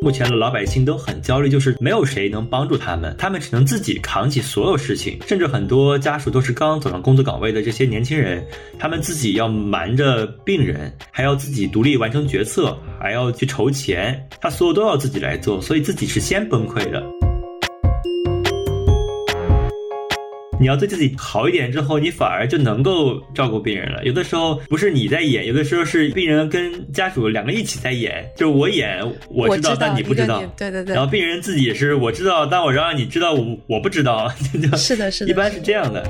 [0.00, 8.42] 目前的老百姓都很焦虑，就是没有谁能帮助他们，他们只能自己扛起所有事情，甚至很多家属都是刚走上工作岗位的这些年轻人，
[8.78, 17.04] 他们自己要瞒着病人，还要自己独立完成决策，还要去筹钱，他所有都要自己来做，所以自己是先崩溃的。
[20.60, 24.02] 你要对自己好一点之后，你反而就能够照顾病人了。
[24.04, 30.96] 有的时候不是你在演，有的时候是病人跟家属两个一起在演，就是我演我知道，但你不知道，对对对。
[30.96, 34.28] 然后病人自己也是我知道，但我让你知道我我不知道，
[34.76, 36.04] 是的，是的， 一般是这样的。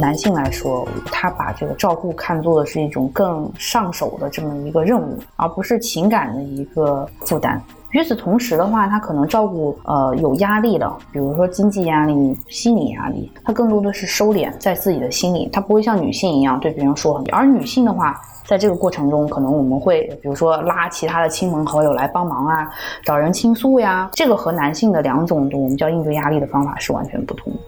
[0.00, 7.62] 男性来说，他把这个照顾看作的是一种更上手的这么一个任务，而不是情感的一个负担。
[7.92, 17.22] 与此同时的话，他可能照顾呃有压力的，比如说经济压力、心理压力，他更多的是收敛在自己的心里，他不会像女性一样对别人说。
[17.30, 22.66] 而女性的话，在这个过程中，可能我们会比如说拉其他的亲朋好友来帮忙啊，
[23.04, 27.58] 找人倾诉呀，这个和男性的两种我们叫应对压力的方法是完全不同的。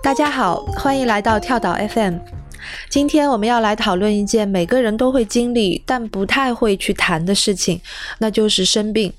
[0.00, 2.18] 大家好，欢迎来到跳岛 FM。
[2.88, 7.80] 今天我们要来讨论一件每个人都会经历，但不太会去谈的事情，
[8.18, 9.12] 那就是生病。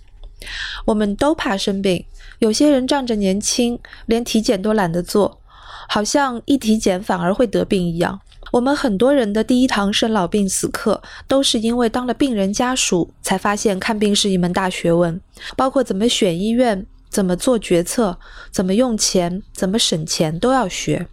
[0.86, 2.06] 我们都怕生病，
[2.40, 5.40] 有些人仗着年轻，连体检都懒得做，
[5.88, 8.20] 好像一体检反而会得病一样。
[8.52, 15.20] 我们很多人的第一堂生老病死课，都是因为当了病人家属，才发现看病是一门大学问，
[15.58, 18.18] 包括怎么选医院、怎么做决策、
[18.52, 21.08] 怎么用钱、怎么省钱都要学。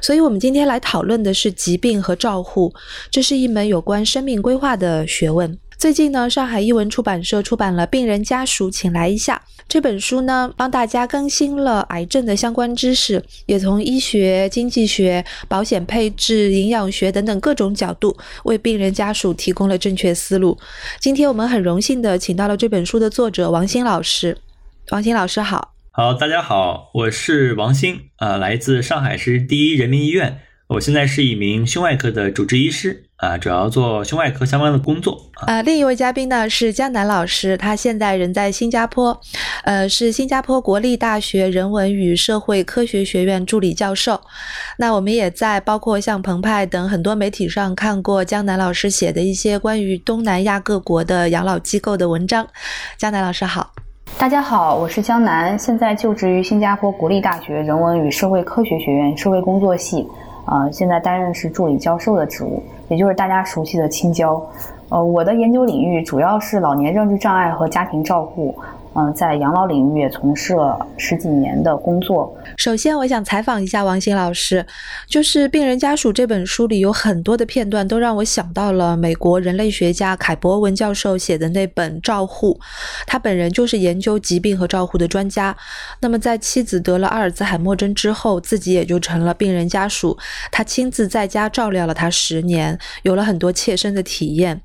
[0.00, 2.72] 所以，我们今天来讨论的是疾病和照护，
[3.10, 5.58] 这是一门有关生命规划的学问。
[5.78, 20.56] 最近呢，上海译文出版社出版了《病人家属，请来一下》这本书呢，帮大家更新了癌症的相关知识，也从医学、经济学、保险配置、营养学等等各种角度，为病人家属提供了正确思路。
[21.00, 24.38] 今天我们很荣幸的请到了这本书的作者王鑫老师。
[24.90, 25.71] 王鑫老师好。
[25.94, 30.38] 好，大家好，我是王鑫，啊，来自上海市第一人民医院，
[30.68, 35.30] 我现在是一名胸外科的主治医师，啊，主要做胸外科相关的工作。
[35.34, 39.20] 啊，另一位嘉宾呢是江南老师，他现在人在新加坡，
[39.64, 44.18] 呃，是新加坡国立大学人文与社会科学学院助理教授。
[44.78, 52.48] 那我们也在包括像澎湃等很多媒体上看过江南老师写的一些关于东南亚各国的养老机构的文章。
[52.96, 53.74] 江南老师好。
[54.22, 60.08] 大家好，我是江南，现在就职于新加坡国立大学人文与社会科学学院社会工作系，
[60.46, 64.40] 呃，现在担任是助理教授的职务，也就是大家熟悉的青椒。
[64.90, 68.56] 呃，我的研究领域主要是老年认知障碍和家庭照护。
[68.94, 72.36] 嗯，在养老领域也从事了十几年的工作。
[72.58, 74.66] 首先，我想采访一下王鑫老师，
[75.06, 82.52] 就是《病人家属》这本书里有很多的片段，都让我想到了美国人类学家凯博文教授写的那本《照护》，
[83.06, 85.56] 他本人就是研究疾病和照护的专家。
[86.00, 90.18] 那么，在妻子得了阿尔兹海默症之后，自己也就成了病人家属，
[90.50, 94.60] 他亲自在家照料了他十年，有了很多切身的体验。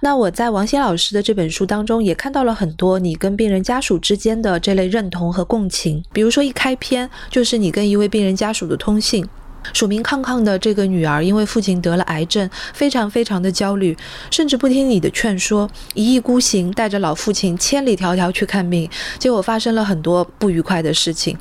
[0.00, 3.59] 那我在王鑫老师的这本书当中，也看到了很多你跟病人。
[3.62, 9.26] 家属之间的这类认同和共情，比如说一开篇就是你跟一位病人家属的通信。
[9.74, 13.94] 署名康康的这个女儿，因为父亲得了癌症，非常非常的焦虑，
[14.30, 18.88] 甚至不听你的劝说，一意孤行，带着老父亲千里迢迢去看病，
[19.18, 21.36] 结果发生了很多不愉快的事情。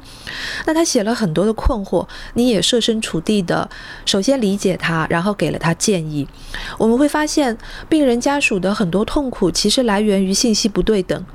[0.66, 3.70] 那他写了很多的困惑，你也设身处地的，
[4.06, 6.28] 首先理解他，然后给了他建议。
[6.78, 7.58] 我们会发现，
[7.88, 11.26] 病人家属的很多痛苦，其实来源于信息不对等，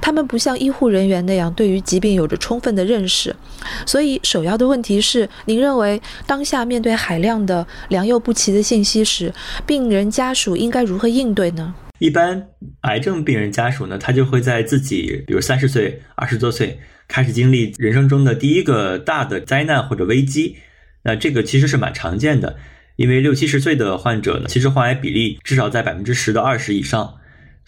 [0.00, 3.34] 他们不像医护人员那样对于疾病有着充分的认识。
[3.86, 6.00] 所以，首要的问题是，您认为？
[6.26, 9.32] 当下面对海量的良莠不齐的信息时，
[9.66, 11.74] 病人家属应该如何应对呢？
[11.98, 12.48] 一般
[12.82, 16.78] 癌症病人家属呢，他就会在自己，比如三十岁、二十多岁
[17.08, 20.56] 开始经历人生中的第一个大的灾难或者危机。
[21.02, 22.56] 那这个其实是蛮常见的，
[22.96, 27.14] 因为六七十岁的患者呢，其实患癌比例至少在百分之十到二十以上，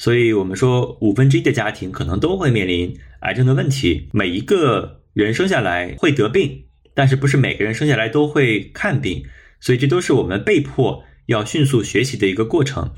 [0.00, 4.08] 所以我们说五分之一的家庭可能都会面临癌症的问题。
[4.12, 6.64] 每一个人生下来会得病。
[6.93, 9.25] 但是不是每个人生下来都会看病，
[9.61, 12.93] 所以这都是我们被迫要迅速学习的一个过程。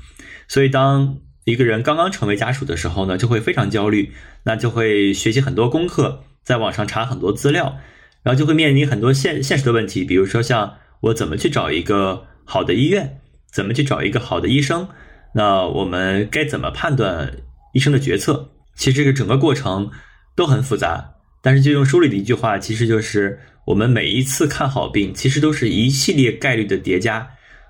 [0.47, 4.11] 所以当一个人刚刚成为家属的时候呢，就会非常焦虑，
[4.43, 7.77] 那就会学习很多功课，在网上查很多资料，
[8.23, 13.21] 然后就会面临很多现现实的问题，比如说像我怎么去找一个好的医院，
[13.51, 14.89] 怎么去找一个好的医生，
[15.33, 17.31] 那我们该怎么判断
[17.73, 18.51] 医生的决策？
[18.75, 19.89] 其实这个整个过程
[20.35, 21.11] 都很复杂。
[21.41, 27.27] 但是就用书里的一句话，其实就是我们每一次看好病，其实都是一系列概率的叠加。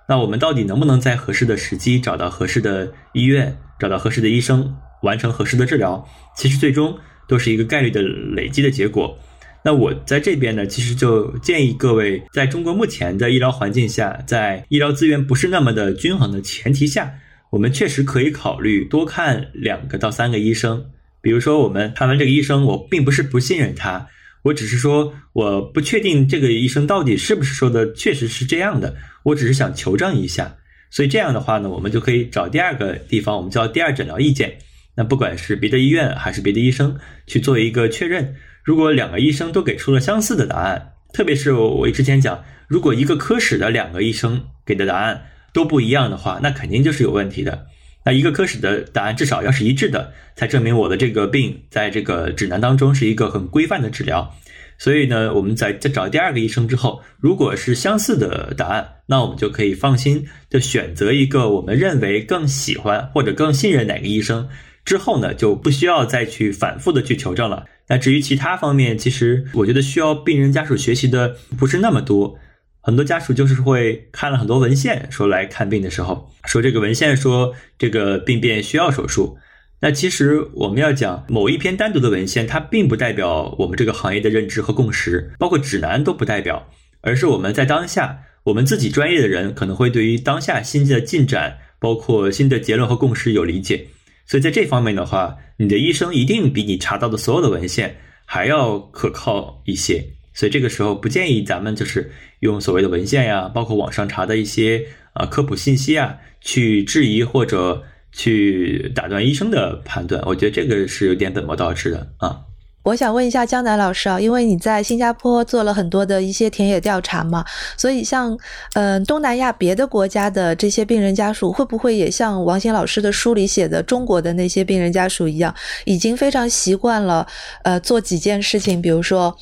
[0.08, 6.08] 那我们到底能不能在合适的时机找到合适的医院，找到合适的医生，完成合适的治疗？
[6.36, 6.96] 其实最终
[7.28, 9.18] 都是一个概率的累积的结果。
[9.66, 17.12] 那我在这边呢，其实就建议各位，在中国目前的医疗环境下，在医疗资源不是那么的均衡的前提下，
[17.54, 20.84] 我们确实可以考虑多看两个到三个医生。
[21.22, 24.08] 比如说，我们看完这个医生，我并不是不信任他，
[24.42, 30.56] 我只是说我不确定这个医生到底是不是说的确实是这样的，我只是想求证一下。
[30.90, 34.58] 所以这样的话呢，我们就可以找第二个地方，我们叫第二诊疗意见。
[34.96, 36.98] 那不管是别的医院还是别的医生
[37.28, 38.34] 去做一个确认。
[38.64, 45.24] 如果两个医生都给出了相似的答案，特别是我之前讲，如果一个科室的两个医生给的答案
[45.54, 47.68] 都不一样的话，那肯定就是有问题的。
[48.06, 54.36] 那一个科室的答案至少要是一致的，才证明我的这个病在这个指南当中是一个很规范的治疗。
[54.78, 64.50] 所以呢，我们在再找第二个医生之后，如果是相似的答案，那我们就可以放心的选择一个我们认为更喜欢或者更信任哪个医生。
[64.84, 67.66] 之后呢，就不需要再去反复的去求证了。
[67.88, 72.38] 那至于其他方面，其实我觉得需要病人家属学习的不是那么多。
[72.86, 79.38] 很多家属就是会看了很多文献，说来看病的时候，说这个文献说这个病变需要手术。
[79.80, 86.68] 那其实我们要讲某一篇单独的文献，它并不代表我们这个行业的认知和共识，包括指南都不代表，
[87.00, 93.88] 而是我们在当下，我们自己专业的人可能会对于当下新的进展，包括新的结论和共识有理解。
[94.26, 97.96] 所以在这方面的话，你的医生一定比你查到的所有的文献
[98.26, 100.06] 还要可靠一些。
[100.34, 110.22] 所以这个时候不建议咱们就是用所谓的文献呀，包括网上查的一些啊科普信息啊，去质疑或者去打断医生的判断。
[110.26, 112.42] 我觉得这个是有点本末倒置的啊。
[112.84, 117.46] 我想问一下江南老师啊，因为你在新加坡做了很多的一些田野调查嘛，
[117.78, 118.38] 所以像
[118.74, 127.26] 嗯东南亚别的国家的这些病人家属，会不会也像王鑫老师的书里写的中国的那些病人家属一样，已经非常习惯了
[127.64, 129.34] 呃做几件事情，比如说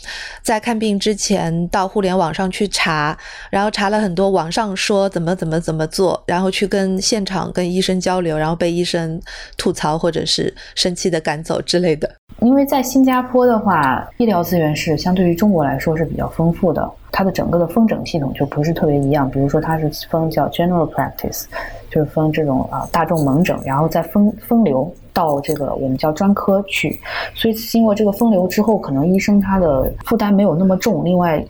[0.43, 3.17] 在看病之前到互联网上去查，
[3.49, 9.19] 然后查了很多网上说怎么怎么怎么做，然后去跟现场跟医生交流，然后被医生
[9.57, 12.20] 吐槽或者是生气的赶走之类的。
[12.41, 19.29] 因为在新加坡的话，医疗资源是相对于中国来说是比较丰富的，它的整个的分诊系统就不是特别一样。
[19.29, 21.45] 比如说，它是分叫 general practice，
[21.91, 26.99] 就是分这种啊大众门诊，然后再分分流到这个我们叫专科去。
[27.35, 31.05] 所以经过这个分流之后，可能医生他的负担没有那么重。
[31.05, 31.45] 另外，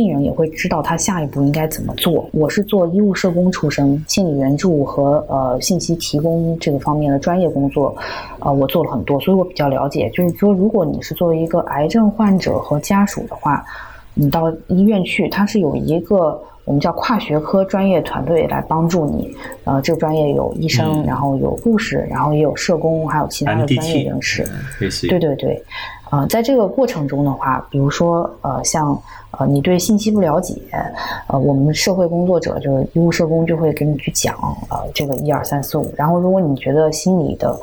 [0.00, 2.26] 病人也会知道他下一步应该怎么做。
[2.32, 7.94] 我是做医务社工出身，心理援助和呃信息提供这个方面的专业工作，
[8.38, 10.08] 呃，我做了很多，所以我比较了解。
[10.14, 13.62] 就是说，如果你是作为一个癌症患者和家属的话，
[14.14, 19.30] 你到医院去，他是有一个我们叫跨学科专业团队来帮助你。
[19.64, 24.48] 呃，这个专业有医生，然后有护士，然后也有社工，还有其他的专业人士。
[25.08, 25.62] 对对对。
[26.10, 30.54] 呃，在这个过程中的话，比如说，呃，像呃，你对信息不了解，
[31.28, 34.34] 呃，我们社会工作者就是医务社工就会给你去讲，
[34.70, 35.92] 呃，这个一二三四五。
[35.96, 37.56] 然后，如果你觉得心里的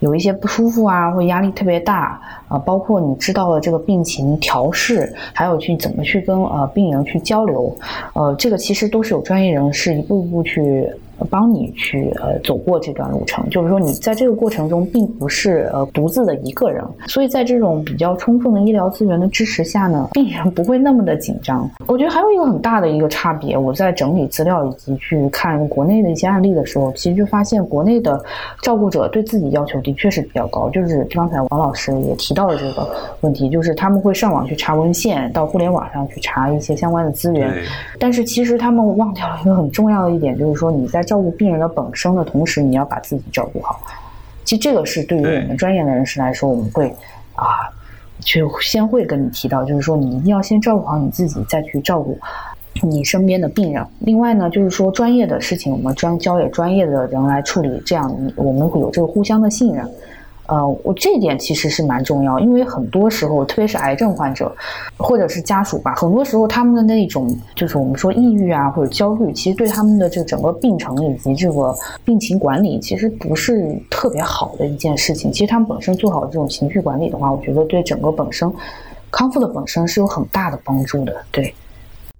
[0.00, 7.74] 有一些不舒服啊，或压力特别大，啊，包括你知道了这个病情调试，还有去怎么去跟呃病人去交流，
[8.12, 10.92] 呃，这个其实都是有专业人士一步一步去。
[11.30, 21.68] 帮你去呃走过这段路程，就是说你在这个过程中并不是呃独自的一个人，所以在这种比较充分的医疗资源的支持下呢，病人不会那么的紧张。
[21.86, 28.22] 我觉得还有一个很大的一个差别，我在整理资料以及去看国内的一些案例的时候，其实就发现国内的
[28.62, 32.88] 照顾者对自己要求的确是比较高，就是刚才王老师也提到了这个
[33.22, 37.52] 问题，就是他们会上网去查文献，到互联网上去查一些相关的资源，
[37.98, 43.80] 但是其实他们忘掉了一个很重要的一点，就是说你在照顾病人的本身的同时，你要把自己照顾好。
[44.44, 46.94] 其实这个是对于我们专业的人士来说，我们会
[47.34, 47.72] 啊，
[48.20, 52.18] 就先会跟你提到，就是说你一定要先照顾好你自己，再去照顾
[52.82, 53.84] 你身边的病人。
[54.00, 59.88] 另外呢，就是说专业的事情，我们专交给专业的人来处理，这样我们会有这个互相的信任。
[60.48, 64.54] 呃，我这点其实是蛮重要，因为很多时候，特别是癌症患者，
[64.96, 71.74] 或者是家属吧，很多时候他们的那种就是我们说抑郁啊或者焦虑，其实对他们的这整个病程以及这个
[72.04, 75.32] 病情管理，其实不是特别好的一件事情。
[75.32, 78.52] 其实他们本身做好这种情绪管理的话，我觉得对整个本身
[79.10, 81.16] 康复的本身是有很大的帮助的。
[81.30, 81.54] 对，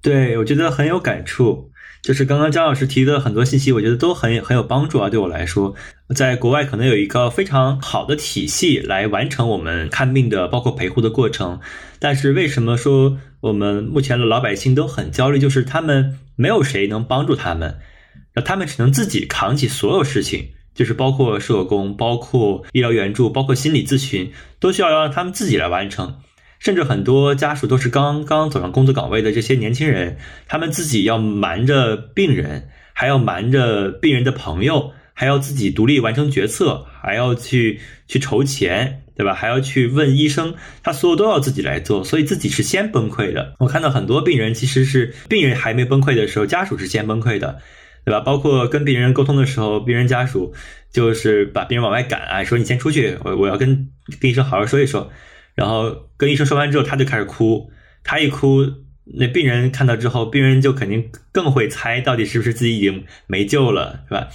[0.02, 1.64] 对我觉得很有感触。
[2.06, 5.10] 就是刚刚姜老师提的很多信息，我觉得都很很有帮助啊。
[5.10, 5.74] 对我来说，
[6.14, 11.58] 在国外可能有一个非常好的体系来完成我们看病的，包括陪护的过程。
[11.98, 15.40] 但是为什么说我们目前的老百姓都很焦虑？
[15.40, 17.78] 就是他们没有谁能帮助他们，
[18.36, 26.14] 那他们只能自己扛起所有事情，就是包括社工、包括医疗援助、包括心理咨询，都需要让他们自己来完成。
[26.58, 30.16] 甚至很多家属都是刚刚走上工作岗位的这些年轻人，
[30.48, 39.34] 他们自己要瞒着病人，还要瞒着病人的朋友，还要自己独立完成决策，还要去去筹钱，对吧？
[39.34, 43.54] 还要去问医生，他所有都要自己来做，所以自己是先崩溃的。
[43.58, 47.58] 我看到很多病人其实是病人还没崩溃的时候，家属是先崩溃的，
[48.04, 48.20] 对吧？
[48.20, 50.52] 包括跟病人沟通的时候，病人家属
[50.90, 53.88] 就是把病人往外赶啊，说你先出去，我我要跟
[54.20, 55.10] 跟医生好好说一说。
[55.56, 57.72] 然后跟医生说完之后，他就开始哭。
[58.04, 58.64] 他一哭，
[59.04, 64.28] 那病人看到之后，病人就肯定更会猜到底是不是自己已经没救了，是吧？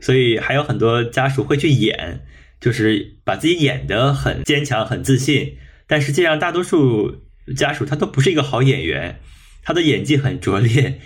[0.00, 2.24] 所以还有很多家属会去演，
[2.60, 5.56] 就是把自己演得很坚强、很自信。
[5.88, 7.22] 但实际上，大多数
[7.56, 9.18] 家属他都不是一个好演员，
[9.64, 11.00] 他的演技很拙劣，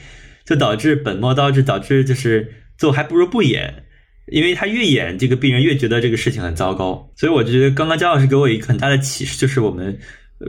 [0.44, 3.84] 就导致本末倒置，导致就是最后还不如不演。
[4.30, 9.98] 因为他越演这个病人越觉得这个事情很糟糕，所以我就觉得刚刚姜老师给我一个很大的启示，就是我们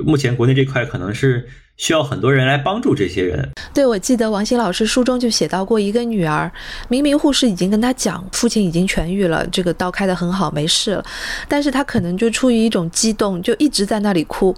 [0.05, 1.47] 目前国内这块可能是。
[1.77, 3.49] 需要很多人来帮助这些人。
[3.73, 6.51] 对，我记得王鑫老师书中就写到过一个女儿，
[6.89, 11.03] 明明护士已经跟她讲，父亲已经痊愈了，这个刀开得很好，没事了，
[11.47, 14.55] 但是她可能就出于一种激动，就一直在那里哭，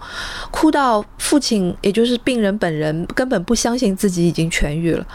[0.51, 5.07] 哭到父亲，也就是病人本人根本不相信自己已经痊愈了，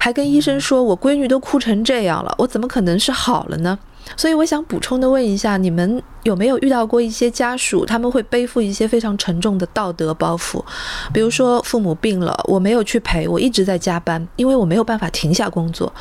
[0.00, 3.78] 还跟医生说：“我闺女都哭成这样了，我怎么可能是好了呢？”
[4.16, 10.64] 所以我想补充的问一下，你们有没有遇到过一些家属，他们会背负一些非常沉重的道德包袱？
[11.12, 15.92] 比如说父母病了，我没有去陪，我一直在加班，因为我没有办法停下工作。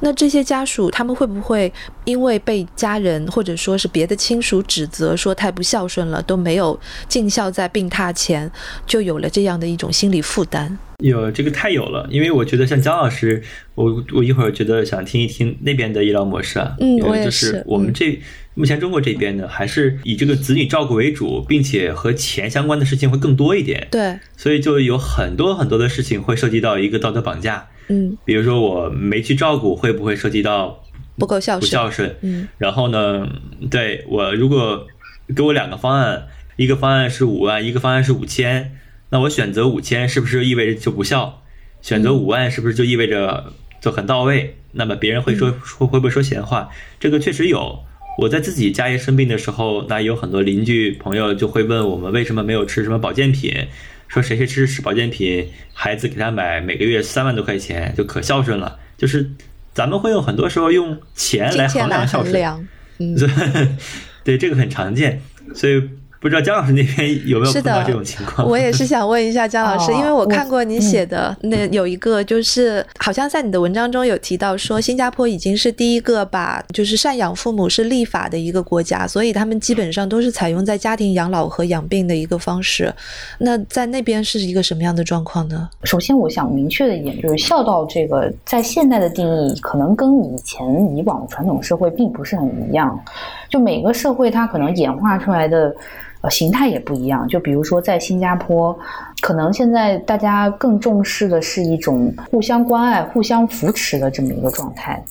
[0.00, 1.72] 那这些家属，他们会不会
[2.04, 8.50] 因为被家人或者说是别的亲属指责说太不孝顺了，都没有尽孝在病榻前，
[8.86, 10.76] 就有了这样的一种心理负担？
[10.98, 13.42] 有这个太有了，因为我觉得像姜老师，
[13.74, 17.62] 我我一会儿觉得想听一听那边的医疗模式啊，嗯，我也是。
[17.66, 18.20] 我们这
[18.54, 23.86] 目前中国这边呢，还是以这个子女照顾为主，并且和钱相关的事情会更多一点。
[23.90, 27.68] 对，所以就有很多很多的事情会涉及到一个道德绑架。
[27.88, 30.84] 嗯，比如说我没去照顾，会不会涉及到
[31.16, 31.60] 不够孝顺？
[31.60, 32.16] 不孝顺。
[32.22, 33.26] 嗯，然后呢，
[33.70, 34.86] 对我如果
[35.34, 36.26] 给我两个方案，
[36.56, 38.76] 一个方案是五万，一个方案是五千。
[39.10, 41.42] 那我选择五千是不是意味着就不孝？
[41.80, 44.56] 选择五万是不是就意味着就很到位？
[44.72, 46.68] 那么别人会说会会不会说闲话？
[46.98, 47.84] 这个确实有。
[48.20, 53.66] 我在自己家里生病的时候，那有很多邻居朋友就会问我们为什么没有吃什么保健品，
[54.08, 58.78] 说谁谁吃吃保健品，孩子给他买每个月三万多块钱就可孝顺了。
[58.98, 59.30] 就是
[59.72, 63.16] 咱们会用很多时候用钱来衡量孝顺，嗯，
[64.22, 65.22] 对，这个很常见，
[65.54, 65.82] 所以。
[66.20, 68.46] 不知道姜老师那边有没有碰到这种情况？
[68.46, 82.92] 我也是想问一下姜老师，因为我看过你写的那有一个，就是好像在你的文章中有提到说，新加坡已经是第一个把就是赡养父母是立法的一个国家，所以他们基本上都是采用在家庭养老和养病的一个方式。
[83.38, 85.70] 那在那边是一个什么样的状况呢？
[85.84, 90.62] 首先，我想明确的一点就是，孝道这个在现代的定义，可能跟以前
[90.94, 93.02] 以往传统社会并不是很一样。
[93.48, 95.74] 就每个社会它可能演化出来的。
[96.22, 97.26] 呃，形态也不一样。
[97.28, 98.78] 就比如说，在新加坡，
[99.20, 105.02] 可能现在大家更重视的是一种互相关爱、互相扶持的这么一个状态。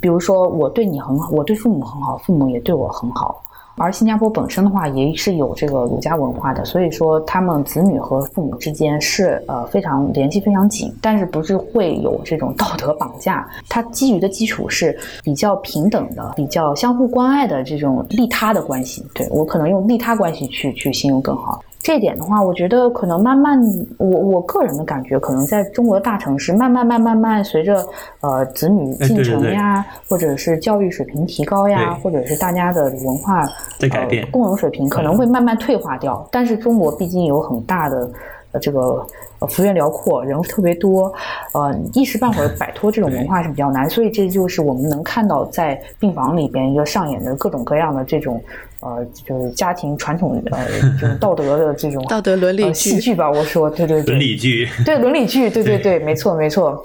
[0.00, 3.42] 比如说，我对你很好，我对父母很好，父母也对我很好。
[3.78, 13.48] 而新加坡本身的话，也是有这个儒家文化的，所以说他们子女和父母之间是呃非常联系非常紧，但是不是会有这种道德绑架？
[13.68, 19.06] 它基于的基础是比较平等的、比较相互关爱的这种利他的关系。
[19.14, 21.62] 对我可能用利他关系去去形容更好。
[21.80, 23.58] 这点的话，我觉得可能慢慢，
[23.98, 27.82] 我我个人的感觉，可能在中国的大城市，慢慢慢慢慢，随着
[28.20, 33.46] 呃子女进城呀，或者是教育水平提高呀，或者是大家的文化
[33.78, 36.26] 在改变，共融水平可能会慢慢退化掉。
[36.30, 38.10] 但是中国毕竟有很大的
[38.52, 39.06] 呃这个
[39.48, 41.12] 幅员辽阔，人特别多，
[41.52, 43.88] 呃一时半会儿摆脱这种文化是比较难。
[43.88, 48.42] 所以这就是我们能看到在病房里边一个上演的各种各样的这种。
[48.80, 50.68] 呃，就是家庭传统呃，
[51.00, 53.28] 就是道德的这种 道德伦理戏剧吧。
[53.28, 56.80] 我说，对对对，伦理剧，对伦理剧，对对对，没错没错。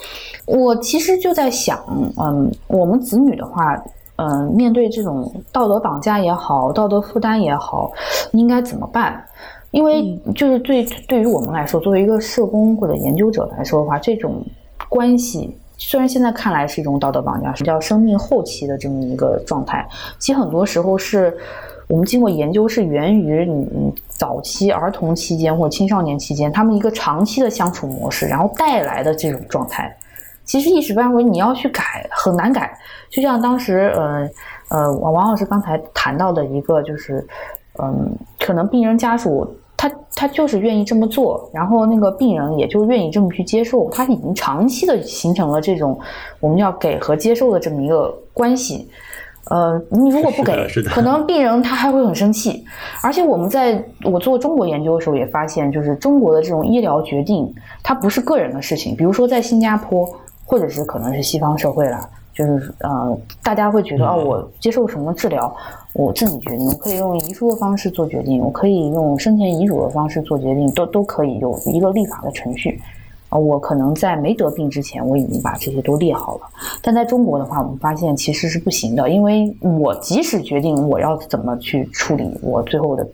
[0.48, 1.80] 我其实就在想，
[2.20, 3.80] 嗯，我们子女的话，
[4.16, 7.92] 嗯，面对这种道德绑架也好，道德负担也好，
[8.32, 9.24] 应该怎么办？
[9.74, 14.46] 因为就是对对于我们来说，作为一个社工或者研究者来说的话，这种
[14.88, 15.58] 关系。
[15.80, 19.86] 虽然现在看来是一种道德绑架，是叫生命后期的这么一个状态。
[20.20, 21.36] 其实很多时候是
[21.88, 29.92] 我们经过研究，是源于你你早期儿童期间或者青少年期间他们一个长期的相处模式，然后带来的这种状态。
[30.46, 32.72] 其实一时半会你要去改很难改，
[33.10, 34.30] 就像当时呃
[34.70, 37.28] 呃王王老师刚才谈到的一个就是
[37.82, 39.52] 嗯，可能病人家属。
[39.84, 46.00] 他他就是愿意这么做，然后那个病人也就愿意这么去接受，他已经长期的形成了这种
[46.40, 48.88] 我们要给和接受的这么一个关系。
[49.50, 52.64] 呃，你如果不给，可能病人他还会很生气。
[53.02, 58.96] 而且我们在我做中国研究的时候也发现，就是中国的这种医疗决定，它不是个人的事情。
[58.96, 60.10] 比如说在新加坡，
[60.46, 62.10] 或者是可能是西方社会了。
[62.34, 65.54] 就是呃，大家会觉得哦，我接受什么治疗，
[65.94, 66.66] 我自己决定。
[66.68, 72.80] 我可以用遗书的方式做决定，我可以用生前遗嘱的方式做决定，都都可以有一个立法的程序。
[73.30, 76.42] 啊，我可能在没得病之前，我已经把这些都列好了。
[76.82, 83.08] 但在中国的话，我们发现其实是不行的，因为我即使决定我要怎么去处理我最后的。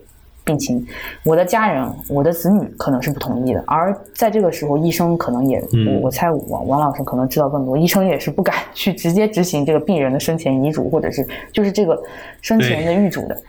[0.50, 0.84] 病情，
[1.24, 11.96] 我的家人、我的子女可能是不同意的，而在这个时候，医生可能也，我我猜王王老师可能知道更多，医生也是不敢 去直接执行这个病人的生前遗嘱，或者是就是这个
[12.40, 13.40] 生前的预嘱的，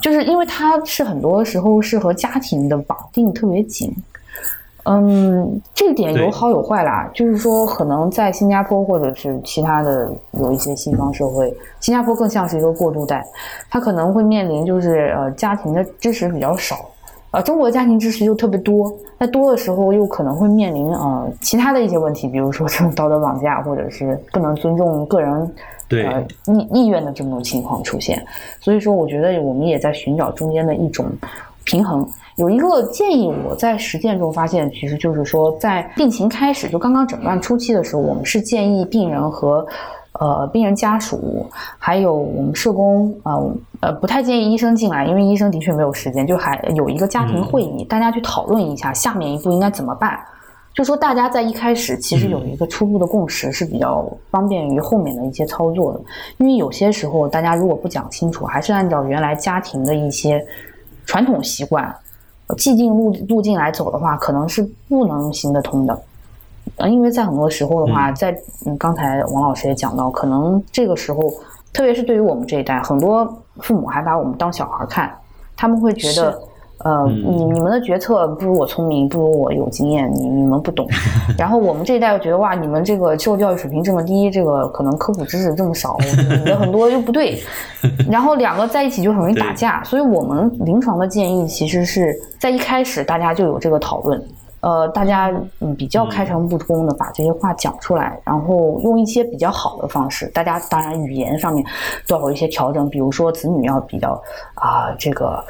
[0.00, 3.94] 就是因为他是很多时候是和家庭的绑定特别紧。
[4.86, 7.10] 嗯，这点有好有坏啦。
[7.14, 13.26] 就是说，可能在新加坡或者是其他的有一些西方社会，新加坡更像是一个过渡带，
[13.70, 16.90] 它可能会面临就是呃家庭的支持比较少，
[17.30, 25.54] 呃中国家庭支持又特别多，那多的时候又可能会面临呃其他的一些问题，比如说这种道德绑架或者是不能尊重个人
[25.88, 28.22] 呃意意愿的这么种情况出现。
[28.60, 31.06] 所以说，我觉得我们也在寻找中间的一种
[31.64, 32.06] 平衡。
[32.36, 39.64] 有一个建议，我在实践中发现，其实就是说，在病情开始就刚刚诊断初期的时候，我们是建议病人和
[40.18, 41.46] 呃病人家属，
[41.78, 50.18] 还有我们社工，呃呃不太建议医生进来，因为医生的确没有时间，就还有一个家庭会议，大家去讨论一下下面一步应该怎么办。
[50.74, 56.00] 就说大家在一开始其实有一个初步的共识，是比较方便于后面的一些操作的，
[56.38, 60.44] 因为有些时候大家如果不讲清楚，还是按照原来家庭的一些
[61.06, 61.94] 传统习惯。
[62.56, 66.02] 既定路路径来走的话，可能是不能行得通的。
[66.76, 71.20] 呃，因为在很多时候的话，在嗯，刚才王老师也讲到，可能这个时候，
[71.72, 73.24] 特别是对于我们这一代，很多
[73.60, 75.12] 父母还把我们当小孩看，
[75.56, 76.40] 他们会觉得。
[76.84, 80.86] 呃，你你们的决策不如我聪明，不如我有经验，你你们不懂。
[81.38, 85.96] 然后我们这一代又觉得哇，你们这个受教育水平这么低，这个可能科普知识这么少，
[86.38, 87.42] 你的很多又不对。
[88.10, 89.82] 然后两个在一起就很容易打架。
[89.82, 94.22] 所以我们临床的建议其实是在一开始大家就有这个讨论，
[94.60, 101.64] 呃，大家嗯比较开诚布公的把这些话讲出来，然后用一些比较好的方式，大家当然语言上面
[102.06, 104.22] 都要有一些调整，比如说子女要比较
[104.54, 105.42] 啊这个。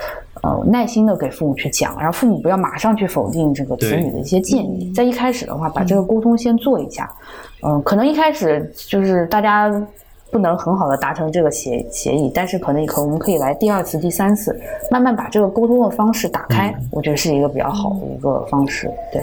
[0.44, 7.10] 呃，耐心的给父母去讲，然后父母不要马上去否定这个子女的一些建议，在一开始的话，把这个沟通先做一下。
[7.62, 9.70] 嗯，可能一开始就是大家
[10.34, 18.90] 不能很好的达成这个协协议，但是可能可我们可以来第二次、第三次，慢慢把这个沟通的方式打开，我觉得是一个比较好的一个方式。
[19.12, 19.22] 对。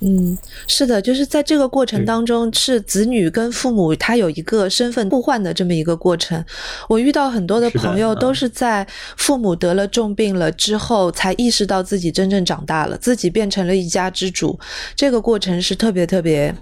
[0.00, 0.36] 嗯，
[0.66, 6.44] 是的，就是在这个过程当中，是子女跟父母他有一个身份互换的这么一个过程。
[6.88, 8.86] 我遇到很多的朋友都是在
[9.16, 14.56] 父母得了重病了之后，才意识到自己真正长大了，自己变成了一家之主。
[14.94, 16.54] 这个过程是特别特别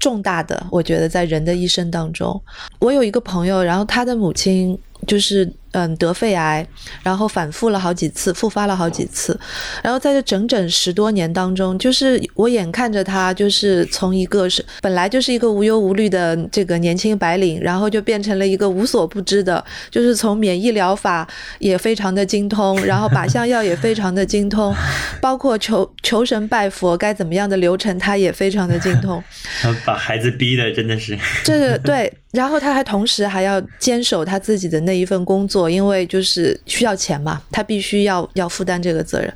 [0.00, 2.42] 重大的，我觉得在人的一生当中，
[2.80, 5.52] 我有一个朋友，然后他的母亲就是。
[5.72, 6.66] 嗯，得肺癌，
[7.04, 9.38] 然后反复了好几次，复发了好几次，
[9.84, 21.24] 然后在这整整十多年当中，就是我眼看着他，就是从一个是本来就是一个无忧无虑的这个年轻白领，然后就变成了一个无所不知的，就是从免疫疗法
[21.60, 24.74] 也非常的精通，然后靶向药也非常的精通，
[25.22, 29.22] 包括求求神拜佛该怎么样的流程，他也非常的精通。
[29.86, 32.12] 把孩子逼的真的是， 这个对。
[32.32, 39.32] 然后他还同时还要坚守他自己的那一份工作，因为就是需要钱嘛，他必须要要负担这个责任。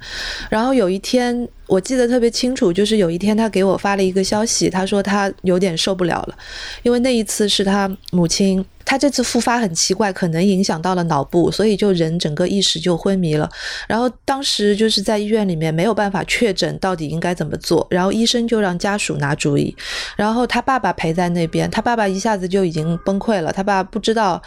[0.48, 6.37] 然后有一天我记得特别清楚，就是有一天他给我发了一个消息，他说他有点受不了了，
[6.83, 8.64] 因为那一次是他母亲。
[8.85, 13.49] 他这次复发很奇怪，可能影响到了脑部，所以就人整个意识就昏迷了。
[13.88, 19.75] 然后当时就是在医院里面没有办法确诊到底应该怎么做，然后医生就让家属拿主意。
[20.16, 24.42] 然后他爸爸陪在那边，他爸爸一下子就已经崩溃了，他爸不知道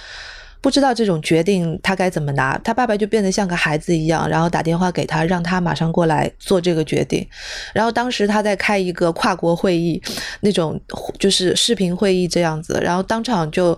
[0.59, 7.25] 不知道这种决定他该怎么拿，他爸爸就变得像个孩子一样，然后打电话给他，让他马上过来做这个决定。
[7.73, 10.01] 然后当时他在开一个跨国会议，
[10.41, 10.79] 那种
[11.19, 13.77] 就是视频会议这样子，然后当场就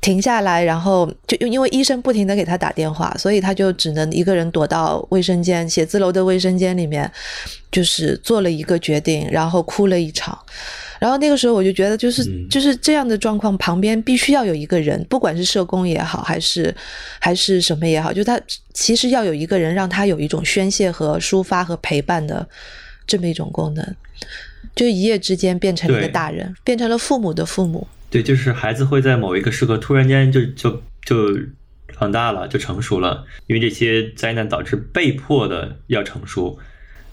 [0.00, 7.10] 停下来，然后就因为医生不停的给他打电话，所以他就只能一个人躲到卫生间、写字楼的卫生间里面，
[7.72, 10.38] 就是做了一个决定，然后哭了一场。
[10.98, 16.74] 然后那个时候我就觉得，就是就是这样的状况，旁边必须要有一个人，不管是社工也好，还是
[17.20, 18.40] 还是什么也好，就他
[18.74, 22.48] 其实要有一个人，让他有一种宣泄和抒发和陪伴的
[23.06, 23.96] 这么一种功能，
[24.74, 27.86] 就一夜之间变成了一个大人，变成了父母的父母。
[28.10, 31.38] 对，就是孩子会在某一个时刻突然间就就就
[31.98, 36.58] 长大了，就成熟了，因为这些灾难导致被迫的要成熟，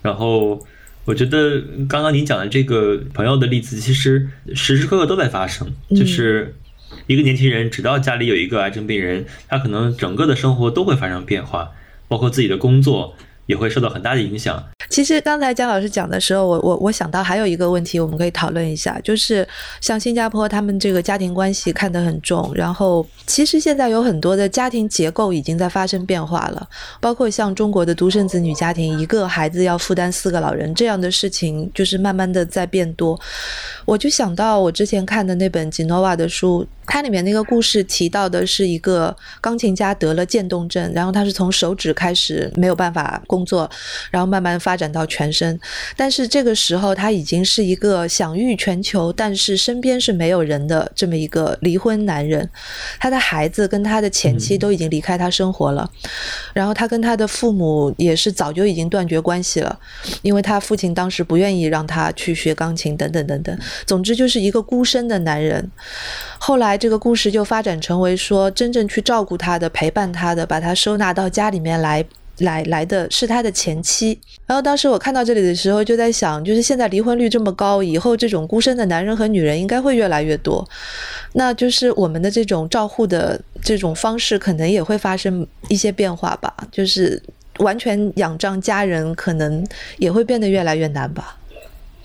[0.02, 0.60] 然后。
[1.06, 5.66] 我觉得刚刚您讲的这个朋友的例子，其实时时刻刻都在发生。
[5.90, 6.54] 就是
[7.06, 11.70] 一个年轻人，直到家里有一个癌症病人，他可能整个的生活都会发生变化，
[12.08, 13.14] 包括自己的工作。
[13.46, 14.62] 也会受到很大的影响。
[14.88, 19.46] 其实刚才姜老师讲的时候，我我我想到还有一个问题，我们可以讨论一下，就是
[19.80, 26.68] 像新加坡他们这个家庭关系看得很重，然后其实现在有很多的家庭结构已经在发生变化了，
[27.00, 33.18] 包括像中国的独生子女家庭，一个孩子要负担四个老人这样的事情，就是慢慢的在变多。
[33.84, 36.66] 我就想到我之前看的那本吉诺瓦的书。
[36.86, 43.70] 它里面那个故事提到的是一个钢琴家得了渐冻症，然后他是从手指开始没有办法工作，
[44.10, 45.58] 然后慢慢发展到全身。
[45.96, 52.48] 但是这个时候他已经是一个享誉全球，但是身边是没有人的这么一个离婚男人。
[52.98, 55.90] 他的孩子跟他的前妻都已经离开他生活了，
[56.54, 59.78] 然后他跟他的父母也是早就已经断绝关系了，
[60.22, 63.58] 因为他父亲当时不愿意让他去学钢琴等等等等。
[63.84, 65.70] 总之就是一个孤身的男人。
[66.38, 72.04] 后来这个故事就发展成为说，真正去照顾他的、陪伴他的、把他收纳到家里面来、
[72.38, 74.18] 来来的是他的前妻。
[74.46, 80.66] 然后当时我看到这里的时候，就在想，就是现在离婚率这么高，以后这种孤身的男人和女人应该会越来越多。
[81.32, 86.54] 那就是我们的这种照护的这种方式，可能也会发生一些变化吧。
[86.70, 87.20] 就是
[87.58, 89.66] 完全仰仗家人，可能
[89.98, 91.36] 也会变得越来越难吧。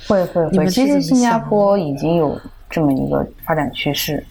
[0.08, 0.68] 会会会。
[0.68, 2.40] 其实新加坡已经有。
[2.74, 4.26] 这么一个发展趋势，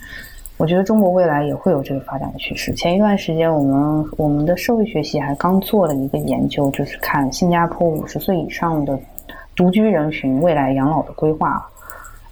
[0.60, 2.70] 我觉得中国未来也会有这个发展的趋势。
[2.74, 9.00] 前一段时间，我们我们的社会学系还刚做了一个研究，就是看新加坡五十岁以上的
[9.56, 11.66] 独居人群未来养老的规划。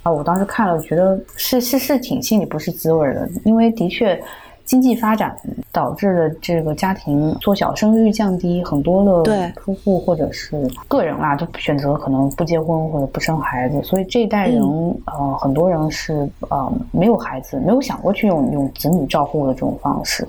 [0.02, 4.22] 啊，我当时看了，觉得是是是挺心里不是滋味的，因为的确。
[4.68, 5.34] 经济发展
[5.72, 13.82] 导致的这个家庭缩小，生育率降低，很多的夫妇或者是个人啦，都选择可能不结婚或者不生孩子。
[13.82, 14.62] 所以这一代人，
[15.06, 20.28] 呃，很多人是呃没有孩子，没有想过去用用子女照护的这种方式。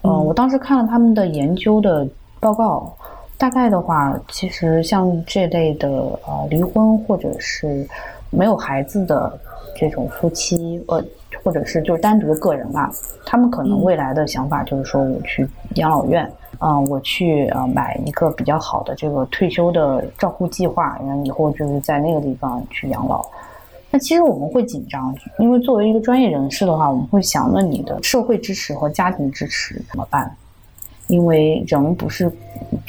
[0.00, 2.08] 嗯，我当时看了他们的研究的
[2.40, 2.90] 报告，
[3.36, 7.86] 大概的话，其实像这类的呃离婚或者是
[8.30, 9.38] 没有孩子的
[9.76, 11.04] 这种夫妻，呃。
[11.44, 12.90] 或者是就是单独的个人吧，
[13.26, 16.28] 他们可能未来的想法就是说，我去养老院，
[16.58, 23.24] 嗯，我去呃买一个比较好的这个退休的照护计划，然后以后就是在那个地方去养老。
[23.90, 30.34] 那其实我们会紧张，因为作为一个专业人士的话，我们会想，那你的社会支持和家庭支持怎么办？
[31.06, 32.32] 因为人不是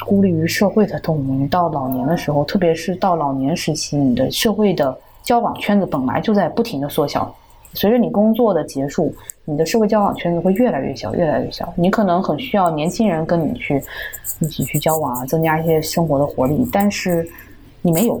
[0.06, 7.32] 孤立于社会的动物，你到老年的时候，特别是到老年时期，你的社会的交往圈子本来就在不停的缩小。
[7.76, 11.72] 随着你工作的结束，你的社会交往圈子会越来越小，越来越小。
[11.76, 13.80] 你可能很需要年轻人跟你去
[14.40, 16.66] 一起去交往啊，增加一些生活的活力。
[16.72, 17.28] 但是
[17.82, 18.20] 你没有，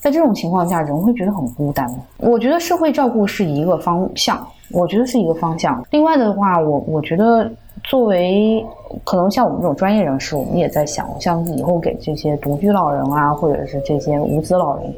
[0.00, 1.88] 在这种情况下，人会觉得很孤单。
[2.18, 5.82] 我觉得社会照顾是一个方向，我觉得是一个方向。
[5.92, 7.48] 另外的话，我我觉得
[7.84, 8.66] 作为
[9.04, 14.92] 可能像我们这种专业人士，我们也在想，像以后给这些独居老人啊，或者是这些无子老人。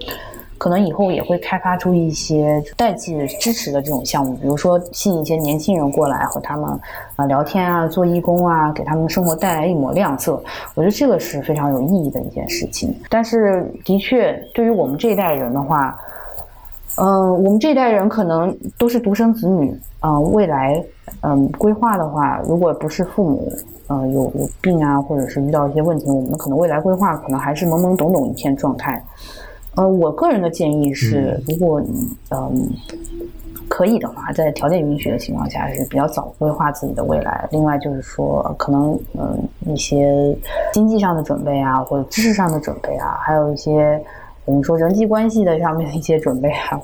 [0.60, 6.68] 可能以后也会开发出一些代际支持的这种项目，比如说吸引一些年轻人过来和他们
[7.16, 10.32] 啊聊天啊，做义工啊，给他们生活带来一抹亮色。
[10.74, 12.94] 我觉得这个是非常有意义的一件事情。
[13.08, 15.98] 但是，的确，对于我们这一代人的话，
[16.96, 20.84] 嗯，我们这一代人可能都是独生子女，嗯，未来
[21.22, 23.50] 嗯规划的话，如果不是父母
[23.86, 29.02] 呃有有病啊，或者是遇到一些问题，我们可能未来规划可能还是懵懵懂懂一片状态。
[29.76, 31.80] 呃，我个人的建议是，如果
[32.30, 32.70] 嗯
[33.68, 37.48] 可以的话，在条件允许的情况下，是比较早规划自己的未来。
[37.52, 40.36] 另外就是说，可能嗯一些
[40.72, 44.02] 经济上的准备啊，或者知识上的准备啊，还有一些
[44.44, 46.80] 我们说人际关系的上面的一些准备啊，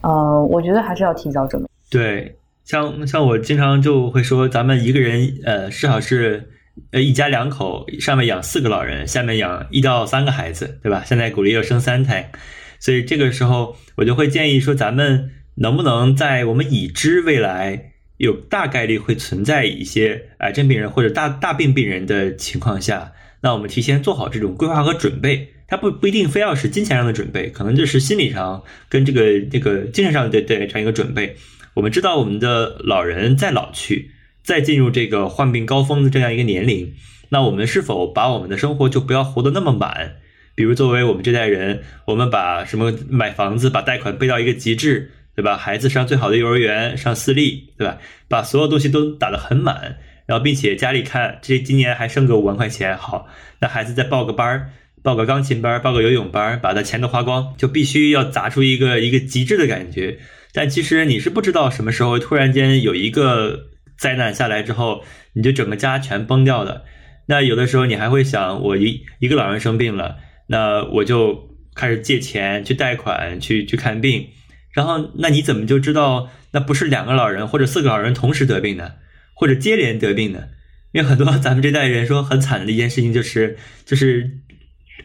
[0.00, 1.68] 呃，我觉得还是要提早准备。
[1.90, 6.48] 对，像像我经常就会说，咱们一个人呃，至少是
[6.90, 11.02] 呃一家两口，上面养四个老人，下面养一到三个孩子，对吧？
[11.06, 12.32] 现在鼓励要生三胎，
[12.80, 25.48] 所以这个时候我就会建议说，咱们能不能在我们已知未来有大概率会存在一些癌症病人或者大大病病人的情况下，那我们提前做好这种规划和准备。
[25.68, 31.34] 它不不一定非要是金钱上的准备，可能就是心理上跟这个这个精神上的的这样一个准备。
[31.72, 34.10] 我们知道我们的老人在老去，
[34.42, 36.94] 再进入这个患病高峰的这样一个年龄，
[37.28, 40.16] 那我们是否把我们的生活就不要活得那么满？
[40.54, 45.56] 比如作为我们这代人，我们把什么买房子，把贷款背到一个极致，对吧？
[45.56, 47.98] 孩子上最好的幼儿园，上私立，对吧？
[48.28, 53.28] 把所有东西都打得很满，然后并且家里看这今年还剩个五万块钱，好，
[53.60, 54.70] 那孩子再报个班儿。
[55.04, 60.16] 报个钢琴班，报个游泳班，把他钱都花光，就必须要砸出一个一个极致的感觉。
[60.52, 63.64] 但其实你是不知道什么时候突然间有一个
[64.02, 66.84] 灾难下来之后，你就整个家全崩掉的。
[67.26, 70.16] 那有的时候你还会想，我一一个老人生病了，
[70.48, 74.26] 那我就开始借钱去贷款去去看病，
[74.72, 78.94] 然后那你怎么就知道那不是两个老人或者四个老人同时得病呢，
[79.34, 80.48] 或者接连得病呢？
[80.90, 84.38] 因为很多 咱们这代人说很惨的一件事情就是就是。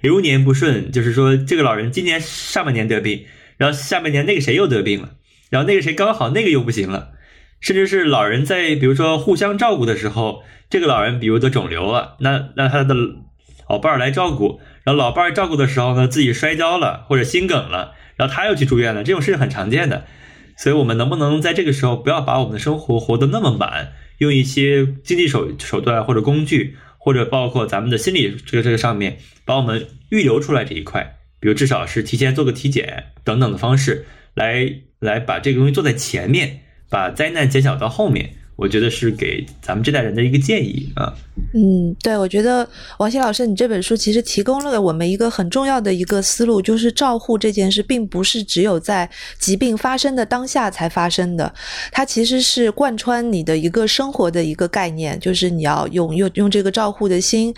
[0.02, 3.26] 流年不顺，就是说这个老人今年上半年得病，
[3.58, 5.16] 然后下半年那个谁又得病了，
[5.50, 7.14] 然后那个谁刚好那个又不行了，
[7.60, 12.96] 甚至是老人在比如说互相照顾的时候，这个老人比如得肿瘤了，那那他的
[13.70, 20.06] 老伴儿来照顾，然后老伴儿照顾的时候呢自己摔跤了或者心梗了，然后他又去住院了，这种事情很常见的，
[20.58, 26.76] 所以我们能不能在这个时候不要把我们的生活活得那么满，用一些经济手手段或者工具。
[27.00, 38.34] 或者包括咱们的心理这个这个上面，把我们预留出来这一块，比如至少是提前做个体检等等的方式，来来把这个东西做在前面，把灾难减小到后面。
[38.58, 41.14] 我觉得是给咱们这代人的一个建议啊。
[41.54, 51.54] 嗯，对，我觉得王鑫老师，你这本书其实提供了我们一个很重要的一个思路，就是照护这件事，并不是只有在疾病发生的当下才发生的，
[51.92, 57.54] 它其实是贯穿你的一个生活的一个概念，就是你要用用用这个照护的心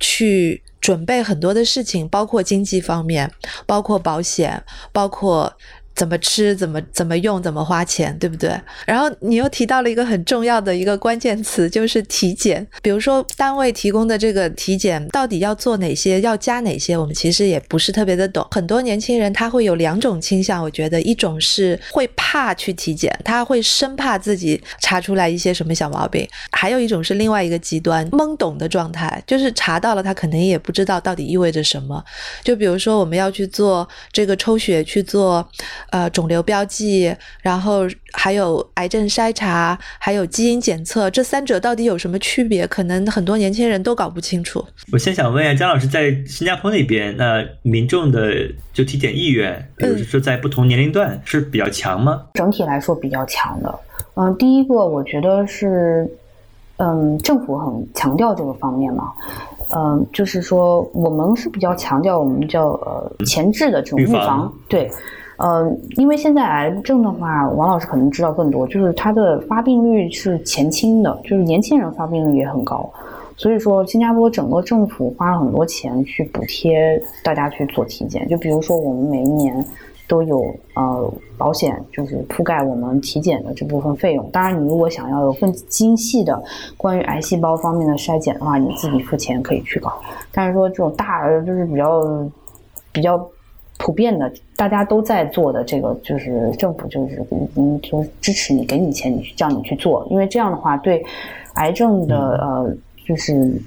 [0.00, 3.30] 去准备很多的事情，包括经济方面，
[3.64, 5.56] 包括保险，包括。
[5.94, 8.50] 怎么吃，怎么怎么用，怎么花钱，对不对？
[8.86, 12.66] 然后你又提到了一个很重要的一个关键词，就是体检。
[12.80, 18.46] 比如说单位提供的这个体检，到底要做哪些，要加哪些，我们其实也不是特别的懂。
[18.50, 32.02] 很多年轻人他会有两种倾向，我觉得一种是会怕去体检，他会生怕自己查出来一些什么小毛病；还有一种是另外一个极端，懵懂的状态，就是查到了他可能也不知道到底意味着什么。
[32.42, 35.46] 就比如说我们要去做这个抽血，去做。
[35.92, 37.82] 呃，肿瘤标记，然后
[38.14, 42.66] 还有癌症筛查，还有基因检测，这三者到底有什么区别？
[42.66, 44.64] 可能很多年轻人都搞不清楚。
[44.90, 48.32] 我先想问一下姜老师，在新加坡那边，那民众的
[48.72, 52.22] 就体检意愿，比如说在不同年龄段是比较强吗？
[52.32, 53.78] 整体来说比较强的。
[54.14, 56.10] 嗯，第一个我觉得是，
[56.78, 59.12] 嗯，政府很强调这个方面嘛。
[59.76, 64.90] 嗯，就是说我们是比较强调我们叫呃前置的这种预防，对。
[65.38, 72.88] 呃，因为现在癌症的话，王老师可能知道更多，就是它的发病率是前倾的，就是年轻人发病率也很高，
[73.36, 79.64] 所以说新加坡整个政府花了很多钱去补贴大家去做体检，就比如说我们每一年
[80.06, 84.28] 都有呃保险，就是覆盖我们体检的这部分费用。
[84.30, 86.40] 当然，你如果想要有更精细的
[86.76, 89.92] 关于癌细胞方面的筛检的话，你自己付钱可以去搞。
[90.30, 92.02] 但是说这种大就是比较
[92.92, 93.28] 比较。
[93.84, 101.04] 普遍的，大家都在做的这个，就是政府就是已经就支持你，给你钱，你去叫你去做，因为这样的话，对
[101.54, 102.72] 癌症的呃，
[103.04, 103.60] 就是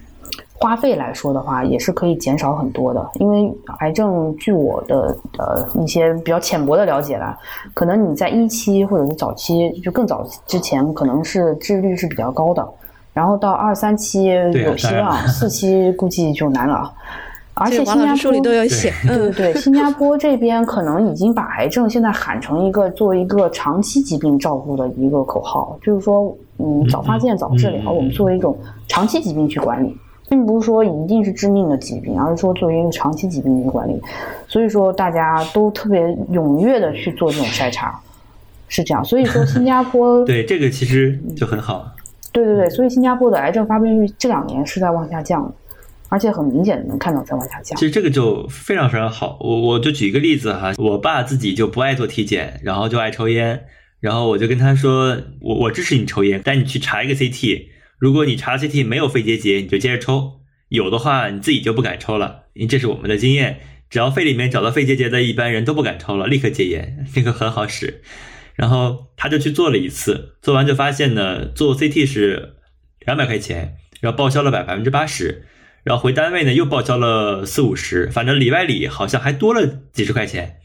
[0.53, 3.11] 花费来说的话，也是可以减少很多的。
[3.15, 7.37] 因为癌症，据我的呃一些比较浅薄的了解啦，
[7.73, 12.65] 可能你在一期或者是早期，就更早之前，可能是治愈率是比较高的，
[13.13, 16.89] 然后到二三期有希望，四期估计就难了。
[17.55, 28.57] 而且新加坡里都有写，对对对，新加坡这边可能已经把癌症现在喊成一个作为一个长期疾病照顾的一个口号，就是说，嗯，早发现早治疗，我们作为一种
[28.89, 29.95] 长期疾病去管理，
[30.27, 34.01] 并不是说一定是致命的疾病，而是说作为一个长期疾病去管理。
[34.49, 37.97] 所以说，大家都特别踊跃的去做这种筛查，
[38.67, 39.03] 是这样。
[39.05, 41.85] 所以说，新加坡 对这个其实就很好。
[42.33, 45.51] 对对对，所以新加坡的癌症发病率这两年是在往下降的。
[46.15, 47.77] 而且很明显的能看到在往下降。
[47.77, 49.37] 其实这个就非常非常好。
[49.41, 53.65] 我我就举一个例子哈，我爸自己就不爱做体检，然后就爱抽烟，
[53.99, 57.65] 然后我就跟他说，我我支持你抽烟，但你去查一个 CT，
[57.99, 62.45] 如果你查 CT 没有肺结节，你就接着抽；有的话，你自己就不敢抽了。
[62.53, 68.01] 因为这是我们的经验，只要肺里面找到肺结节的，一般人都不敢抽了，立刻戒烟，这个很好使。
[68.55, 72.53] 然后他就去做了一次，做完就发现呢，做 CT 是
[73.05, 75.45] 两百块钱，然后报销了百百分之八十，
[75.85, 80.57] 然后回单位呢又报销了四五十，反正里外里好像还多了几十块钱。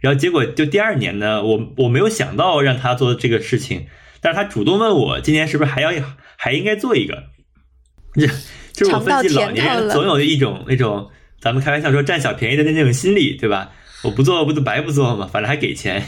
[0.00, 3.86] 然后结果就第二年呢，我我没有想到让他做这个事情，
[4.20, 5.92] 但是他主动问我今年是不是还要
[6.36, 7.24] 还应该做一个，
[8.14, 8.26] 这
[8.72, 13.70] 就是我分析老年人总有一种那种咱们开玩笑说占小便宜的那种心理，对吧？
[14.02, 16.02] 我不做不就白不做嘛，反正还给钱。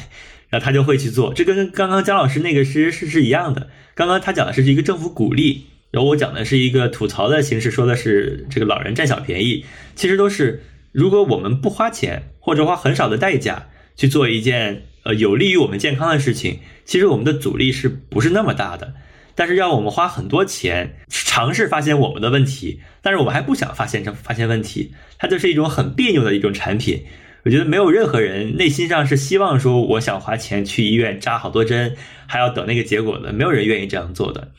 [0.49, 3.69] 然后他就会去做，这跟刚刚姜老师那个是是是一样的。
[3.97, 9.65] 刚刚他讲的是一个政府鼓励，然后我讲的是一个吐槽的形式，说的是这个老人占小便宜。
[9.95, 18.93] 其实都是，如果我们不花钱或者花很少的代价去做一件呃有利于我们健康的事情，其实我们的阻力是不是那么大的？
[19.35, 27.05] 但是要我们花很多钱尝试发现我们的问题，但是我们还不想发现这发现问题，它就是一种很别扭的一种产品。
[27.45, 31.95] 我觉得没有任何人内心上是希望说我想花钱去医院扎好多针，
[32.27, 34.51] 还要等那个结果的，没有人愿意这样做的。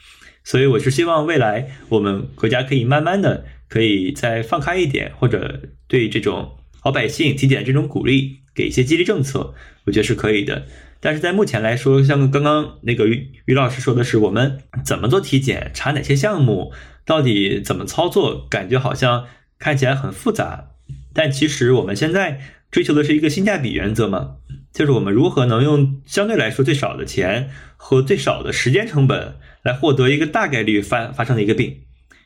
[0.47, 6.55] 所以我是希望未来我们国家可以慢慢的可以再放开一点，或者对这种
[6.85, 10.63] 老百姓体检这种鼓励给一些激励政策，我觉得是可以的。
[11.01, 16.71] 但是在目前来说，像刚刚那个于于老师说的是，我们怎么做体检，查哪些项目，
[17.05, 19.25] 到底怎么操作，感觉好像
[19.59, 20.69] 看起来很复杂，
[21.13, 22.39] 但其实我们现在。
[22.69, 24.35] 追求的是一个性价比原则嘛，
[24.73, 31.81] 就是我们如何能用相对来说最少的钱和最少的时间成本来获得一个大概率发发生的一个病，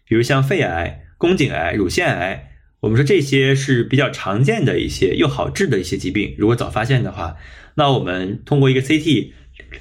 [0.07, 6.35] 比如像肺癌、宫颈癌、乳腺癌，我们说这些是比较常见的一些又好治的一些疾病。
[6.37, 7.37] 如果早发现的话，
[7.75, 9.31] 那我们通过一个 CT，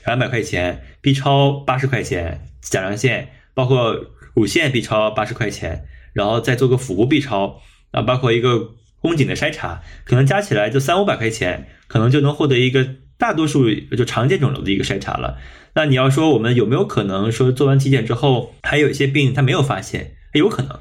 [0.07, 3.97] 两百块钱，B 超八十块钱，甲状腺包括
[4.35, 7.61] 乳腺 B 超八十块钱，然后再做个腹部 B 超
[7.91, 8.77] 啊，包括一个。
[9.03, 12.87] 宫颈的筛查可能加起来就三五百块钱，可能就能获得一个
[13.17, 15.39] 大多数就常见肿瘤的一个筛查了。
[15.75, 20.17] 那你要说我们有没有可能说做完体检之后还有一些病他没有发现？
[20.35, 20.81] 有可能，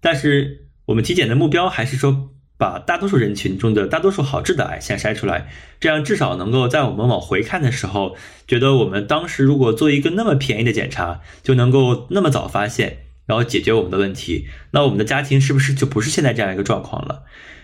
[0.00, 5.48] 但是我们体检的目标还是说把大多数人群中的大多数好治的癌先筛出来，
[5.80, 17.22] 这样至少能够在我们往回看的时候，觉得我们当时如果做一个那么便宜的检查就能够那么早发现，然后解决我们的问题，那我们的家庭是不是就不是现在这样一个状况了？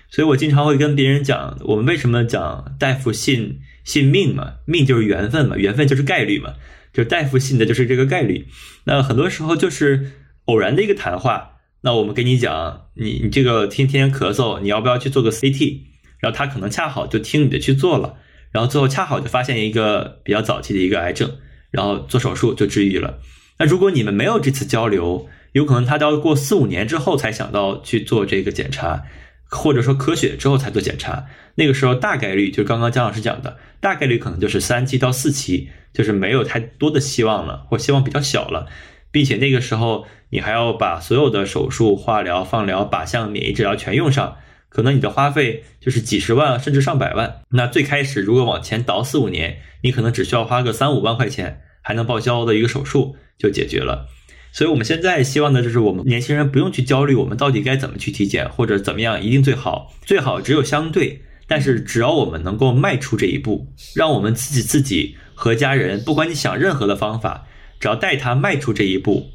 [0.09, 4.57] 所以我经常会跟别人讲，我们为什么讲大夫信信命嘛？
[4.67, 6.53] 命就是缘分嘛，缘分就是概率嘛，
[6.93, 8.47] 就大夫信的就是这个概率。
[8.85, 10.13] 那很多时候就是
[10.45, 11.53] 偶然的一个谈话。
[11.83, 15.83] 那我们跟你讲，你你这个天天咳嗽，你要不要去做个 CT？
[16.19, 18.17] 然后他可能恰好就听你的去做了，
[18.51, 21.31] 然后最后恰好就发现一个比较早期的一个癌症，
[21.71, 23.21] 然后做手术就治愈了。
[23.59, 29.05] 那如果你们没有这次交流，有可能他都要过四五年之后才想到去做这个检查。
[29.49, 38.67] 或者说科血之后才做检查，那个时候大概率就刚刚姜老师讲的，大概率可能就是三期到四期，就是没有太多的希望了，或希望比较小了，
[39.11, 44.37] 并且那个时候你还要把所有的手术、化疗、放疗、靶向、免疫治疗全用上，
[44.69, 47.43] 可能你的花费就是几十万甚至上百万。
[47.51, 54.09] 那最开始如果往前倒四五年，你可能只需要花个三五万块钱，还能报销的一个手术就解决了。
[54.57, 59.93] 所以，我们现在希望的就是我们年轻人不用去焦虑，我们到底该怎么去体检，或者怎么样一定最好。
[60.01, 67.45] 最好只有相对，但是只要我们能够迈出这一步，让我们自己、自己和家人，不管你想任何的方法，
[67.79, 69.27] 只要带他迈出这一步，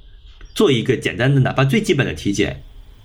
[0.55, 2.59] 做一个简单的，哪怕最基本的体检，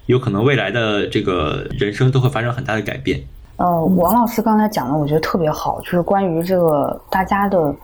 [0.06, 3.22] 有可能未来的这个人生都会发生很大的改变。
[3.58, 7.76] 呃，王老师刚才讲的，我觉得特别好，就是关于这个大家的。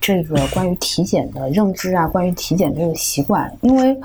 [0.00, 3.96] 这个关于体检的认知啊，关于体检这个习惯，因为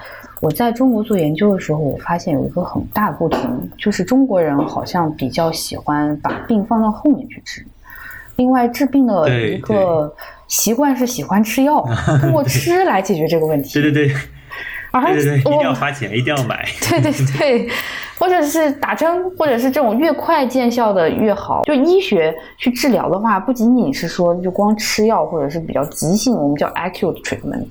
[0.42, 7.65] 我在中国做研究的时候，我发现有一个很大不同，就是中国人好像比较喜欢把病放到后面去治。
[8.36, 10.15] 另外，治病的一个
[10.48, 11.86] 习惯是喜欢吃药，
[12.22, 13.74] 通过吃来解决这个问题。
[13.82, 14.15] 对对对。
[14.92, 16.65] 而对对对，一定要花钱，一定要买。
[16.89, 17.70] 对 对对，
[18.19, 21.63] 或者是打针，或者是这种越快见效的越好。
[21.63, 27.65] 就医学去治疗的话，不仅仅是说就光吃药，或者是比较急性，我们叫 acute treatment，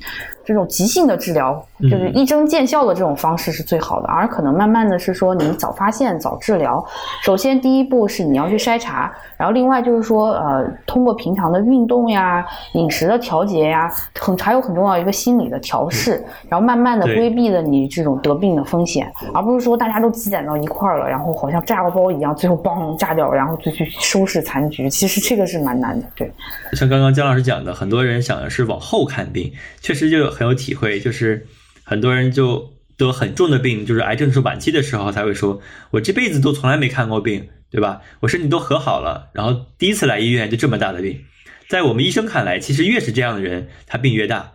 [0.44, 6.82] 这种急性的治疗，就是一针见效的这种方式是最好的，而可能慢慢的是说你早发现早治疗。
[7.22, 24.88] 首先第一步是你要去筛查，然后另外就是说呃通过平常的运动呀、饮食的调节呀，很还有很重要一个心理的调试，然后慢慢的规避了你这种得病的风险，而不是说大家都积攒到一块儿了，然后好像炸了包一样，最后嘣炸掉，然后就去收拾残局。
[24.88, 26.30] 其实这个是蛮难的，对。
[26.74, 31.00] 像刚刚姜老师讲的，很多人想的是往后看病，确实就很有体会。
[31.00, 31.44] 就是
[31.82, 35.60] 很多人就得很重的病，就是癌症是晚期的时候才会说，
[35.90, 38.00] 我这辈子都从来没看过病，对吧？
[38.20, 41.24] 我身体都和好了，然后第一次来医院就这么大的病。
[41.68, 44.52] 在我们医生看来，其实越是这样的人，他病越大。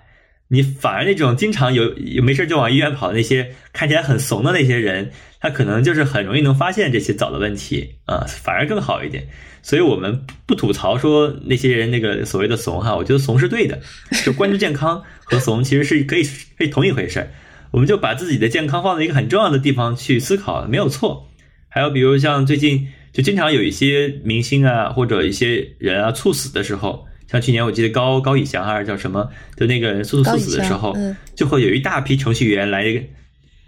[0.54, 9.28] 你反而那种经常有有没事就往医院跑的那些看起来很怂的那些人，他可能就是很容易能发现这些早的问题啊，反而更好一点。
[9.64, 13.80] 所以我们不吐槽说那些人那个所谓的怂哈，我觉得怂是对的，
[14.24, 16.24] 就关注健康和怂其实是可以
[16.56, 17.32] 可以同一回事儿。
[17.72, 21.32] 我们就把自己的健康放在一个很重要的地方去思考，没有错。
[21.68, 27.08] 还有比如像最近就经常有一些明星啊或者一些人啊猝死的时候。
[27.34, 29.28] 像去年我记得高高以翔还是叫什么，
[29.58, 30.96] 就那个人猝猝死的时候，
[31.36, 32.86] 就会有一大批程序员来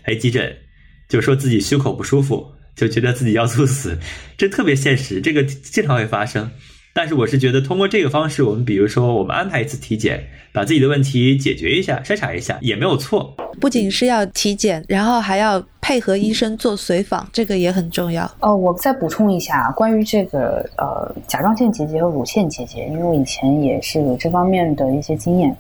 [0.06, 0.56] 来急诊，
[1.10, 3.98] 就说自己胸口不舒服，就觉得自己要猝死，
[4.38, 6.50] 这特别现实，这个经常会发生。
[6.98, 10.24] 但是我是觉得，通过这个方式，我们比如说，我们安排一次体检，
[10.54, 13.36] 把自己的问题解决一下，筛查一下，也没有错。
[13.60, 18.24] 不仅是要体检，然后还要配合医生做随访，这个也很重要。
[18.40, 25.54] 哦，我再补充一下，关于这个呃甲状腺结节和乳腺结节，因为我以前也是有这方面的一些经验。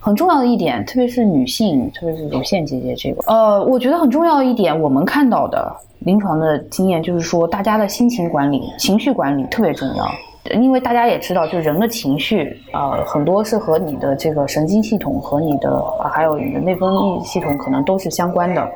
[0.00, 10.10] 很重要的一点，特别是女性，特别是乳腺结节这个，呃，我觉得很重要的一点，我们看到的临床的经验就是说，大家的心情管理、情绪管理特别重要。
[10.54, 18.70] 因为大家也知道，就人的情绪，呃，很多是和你的这个神经系统和你的，还有你的内分泌系统可能都是相关的。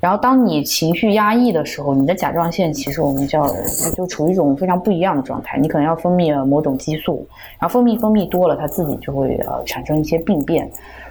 [0.00, 3.48] 然后，当你情绪压抑的时候，你的甲状腺其实我们叫
[3.94, 5.58] 就处于一种非常不一样的状态。
[5.58, 7.26] 你可能要分泌某种激素，
[7.58, 10.70] 然后分泌分泌多了，它自己就会呃产生一些病变。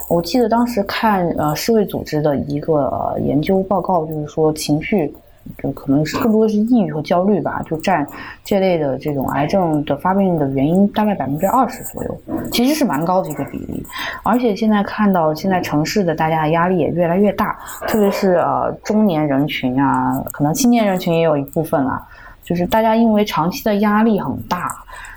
[0.10, 5.14] 我记得当时看呃世卫组织的一个研究报告，就是说情绪。
[5.58, 8.06] 就可能是更多的是抑郁和焦虑吧，就占
[8.44, 12.22] 这类的这种癌症的发病的原因大概百分之二十左右，
[12.52, 13.86] 其实是蛮高的一个比例。
[14.24, 22.02] 而且现在看到现在城市的大家的压力也越来越大，特别是呃中年人群啊，可能青年人群也有一部分啊，
[22.44, 24.72] 就是大家因为长期的压力很大，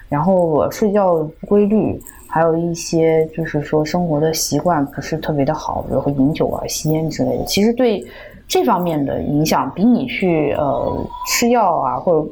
[0.08, 8.04] 然后睡觉不规律，还有一些就是说生活的习惯不是特别的好，比如说饮酒啊、吸烟之类的，其实对。
[8.48, 12.28] 这方面的影响比你去呃吃药啊，或者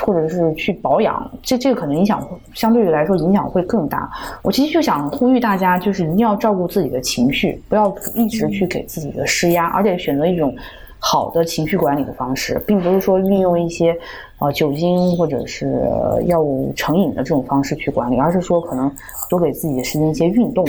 [0.00, 4.10] 或者是去保养，这这个可能影响相对于来说影响会更大。
[4.42, 10.54] 我其实就想呼吁大家，就是一定要照顾自己的情绪，不要一直去给自己的施压，而且选择一种。
[10.98, 13.96] 好的情绪管理的方式，并不是说运用一些
[14.38, 15.80] 呃酒精或者是
[16.26, 18.92] 药物成瘾的这种方式去管理，而是说可能
[19.30, 20.66] 多给自己的时间一些运动，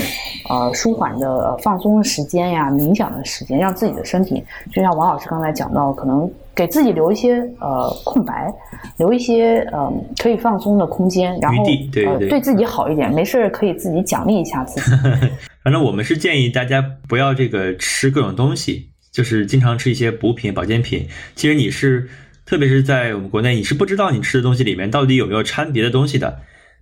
[0.50, 8.54] 呃舒缓的放松的时间呀，冥想的时间，让自己的身体就像王老师刚才讲到，可能给自己留一些呃空白，
[8.98, 11.64] 留一些呃可以放松的空间，然后
[12.06, 14.92] 呃对自己好一点，没事可以自己奖励一下自己。
[15.64, 18.89] 反正我们是建议大家不要这个吃各种东西。
[19.12, 22.08] 就是经常吃一些补品、保健品，其实你是，
[22.46, 26.42] 特别是在我们国内，你是不知道你吃的东西里面到底有没有掺别的东西的。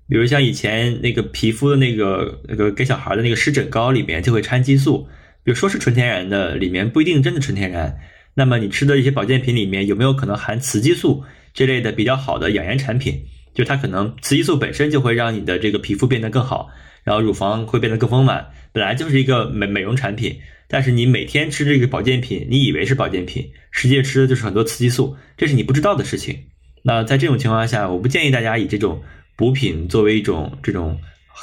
[0.09, 5.07] 比如像以前那个皮肤的那个那个给小孩的那个湿疹膏里面就会掺激素，
[5.43, 7.97] 比如说是纯天然的，里面不一定真的纯天然。
[8.33, 11.23] 那么你吃的一些保健品里面有没有可能含雌激素
[11.53, 13.21] 这类的比较好的养颜产品？
[13.53, 16.69] 就它可能雌激素本身就会让你的这个皮肤变得更好，
[17.03, 20.39] 然后乳房会变得更丰满，本来就是一个美美容产品。
[20.67, 26.45] 但是你每天吃这个保健品，你以为是保健品，实际吃的就是很多雌激素，这是你不知道的事情。
[26.83, 29.01] 那在这种情况下，我不建议大家以这种
[29.35, 30.99] 补品作为一种这种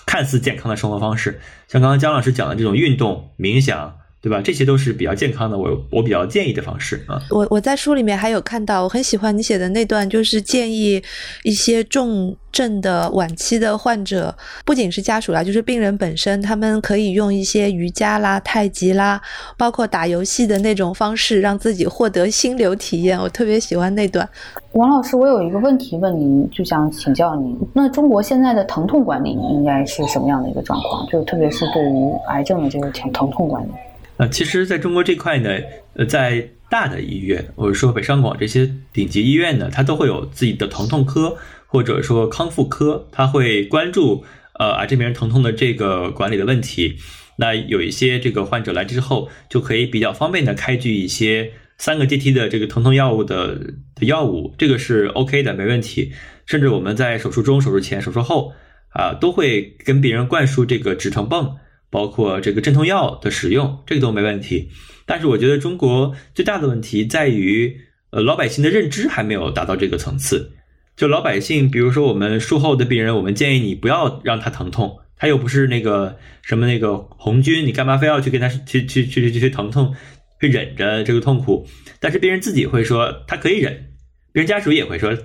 [0.07, 1.41] 看似健康的生活方式。
[1.69, 3.97] 像刚刚姜老师讲的这种运动、冥想。
[4.25, 4.41] 对吧？
[4.43, 7.21] 这些都是比较健康的，我我比较建议的方式啊。
[7.29, 11.03] 我我在书里面还有看到，我很喜欢你写的那段，就是建议
[11.43, 19.21] 一些重症的晚期的患者，不仅是家属啦，就是病人本身，他们可以用一些瑜伽啦、太极啦，
[19.59, 23.21] 包括打游戏的那种方式，让自己获得心流体验。
[23.21, 24.27] 我特别喜欢那段。
[24.73, 31.07] 王老师，我有一个问题问您，就想请教您，那中国现在的疼痛管理应该是什么样的一个状况？
[31.09, 33.69] 就特别是对于癌症的这个疼疼痛管理。
[34.17, 35.51] 呃，其实，在中国这块呢，
[35.95, 41.37] 呃，在大的医院，或者说北上广这些顶级医院呢，它都会有自己的疼痛科，
[41.67, 44.25] 或者说康复科，它会关注
[44.59, 46.97] 呃癌症病人疼痛的这个管理的问题。
[47.37, 53.57] 那有一些这个患者来之后，就可以比较方便的开具一些三个阶梯的这个疼痛药物的
[53.97, 56.13] 的药物，这个是 OK 的，没问题。
[56.47, 58.53] 甚至我们在手术中、手术前、手术后
[58.91, 61.57] 啊，都会跟病人灌输这个止疼泵，
[61.95, 64.69] 包括这个镇痛药的使用，这个都没问题。
[65.07, 67.77] 但是我觉得中国最大的问题在于，
[68.11, 70.51] 呃，老百姓的认知还没有达到这个层次。
[70.97, 79.95] 就老百姓，比如说我们术后的病人，我们建议你不要让他疼痛，他又不是那个什么那个红军，你干嘛非要去跟他去去去去去疼痛，
[80.41, 81.65] 去忍着这个痛苦？
[82.01, 83.73] 但是病人自己会说他可以忍，
[84.33, 85.17] 病人家属也会说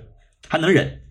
[0.47, 1.01] 他能忍，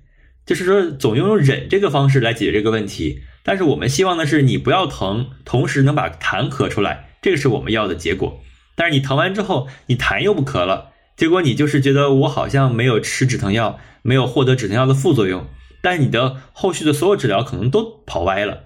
[0.46, 3.22] 就是说总用忍这个方式来解决这个问题。
[3.48, 8.42] 但是我们希望的是你不要疼，同时能把痰咳出来，这个是我们要的结果。
[8.76, 13.78] 但是你疼完之后，你痰又不咳了，结果你就是觉得我好像没有吃止疼药。
[14.02, 15.46] 没有获得止疼药的副作用，
[15.82, 18.64] 但你的后续的所有治疗可能都跑歪了，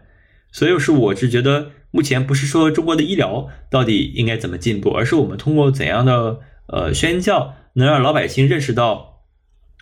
[0.53, 9.23] 所以是我是觉得目前不是说中国的医疗到底应该怎么进步，而是我们通过怎样的呃宣教，能让老百姓认识到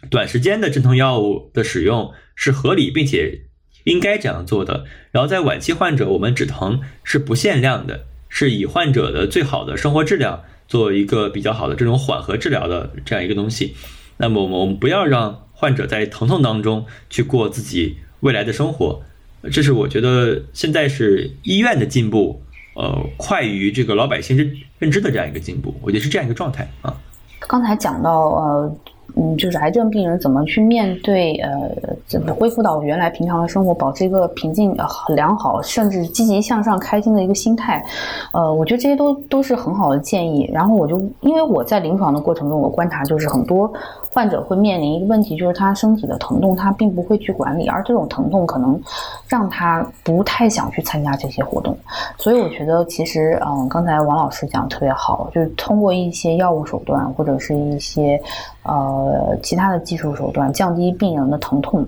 [0.09, 3.50] 短时间的镇痛药物的使用是合理并且
[3.85, 4.85] 应该这样做的。
[5.11, 13.75] 然后在晚期患者，我们止疼是不限量的，是以患者的最好的生活质量做一个比较好的这种缓和治疗的这样一个东西。
[14.17, 19.03] 那么我们不要让患者在疼痛当中去过自己未来的生活，
[19.51, 22.43] 这是我觉得现在是医院的进步，
[22.75, 26.95] 呃，快于这个老百姓认认知的这样一个进步，我觉得是这样一个状态啊。
[27.41, 28.77] 刚才讲到呃。
[29.17, 31.71] 嗯，就是癌症病人怎么去面对，呃，
[32.07, 34.77] 怎么恢复到原来平常的生活，保持一个平静、
[35.15, 37.85] 良好，甚至积极向上、开心的一个心态，
[38.33, 40.51] 呃，我觉得这些都都是很好的建议。
[40.53, 43.73] 然后我就因为我在临床的过程中，我观察就是很多。
[44.13, 48.77] 患者会面临一个问题，就是他身体的疼痛，他并不会去管理，而这种疼痛可能
[49.29, 51.79] 让他不太想去参加这些活动。
[52.19, 58.21] 所以我觉得，其实，嗯，刚才王老师讲特别好，就是通过一些药物手段或者是一些
[58.65, 61.87] 呃呃其他的技术手段，降低病人的疼痛。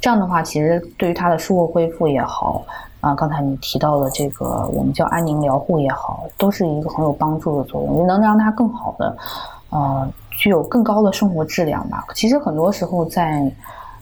[0.00, 2.62] 这样的话，其实对于他的术后恢复也好，
[3.00, 9.16] 啊，刚才你提到的这个我们叫安宁疗护也好，都是一个很有帮助的作用，也能让他更好的，
[9.70, 10.08] 呃。
[10.36, 12.04] 具有更高的生活质量吧。
[12.12, 13.48] 其实很多时候，在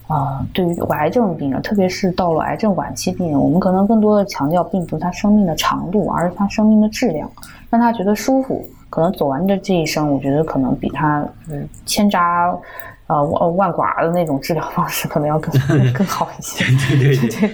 [0.08, 7.30] 啊，对于癌症病人，特别是到了癌症晚期病人，我们可能更多的强调，并不是他生命的长度，而是他生命的质量，
[7.68, 8.66] 让他觉得舒服。
[8.92, 12.54] 可能走完的这一生，我觉得可能比他嗯千扎
[13.06, 15.50] 呃万万剐的那种治疗方式，可能要更
[15.96, 16.62] 更好一些。
[16.90, 17.50] 对对 对对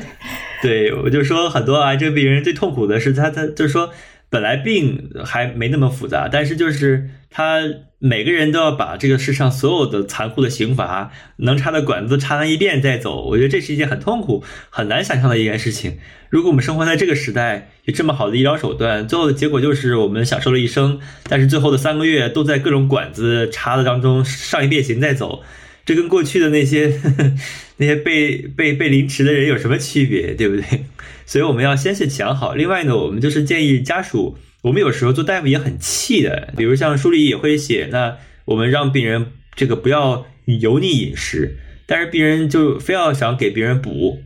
[0.91, 3.91] 对，我就说很多癌症病人最痛苦的是他他就是说。
[4.31, 7.61] 本来病还没那么复杂，但是就是他
[8.01, 15.99] 每个人都要把这个世上所有的残酷的刑罚能插的管子插完一遍再走，我觉得这是一件很痛苦、很难想象的一件事情。
[16.31, 25.43] 如果我们生活在这个时代，有这么好的医疗手段，最后的结果就是我们享受了一生，但是最后的三个月都在各种管子插的当中上一遍刑再走，
[25.85, 27.33] 这跟过去的那些呵呵
[27.79, 30.85] 那些被被被凌迟的人有什么区别，对不对？
[31.27, 32.55] 所以我们要先去想好。
[32.55, 34.39] 另外呢，我们就是建议家属，
[34.69, 41.57] 我们有时候做大夫也很气的，比如像书里也会写，那我们让病人这个不要油腻饮食，
[41.87, 44.23] 但是病人就非要想给别人补，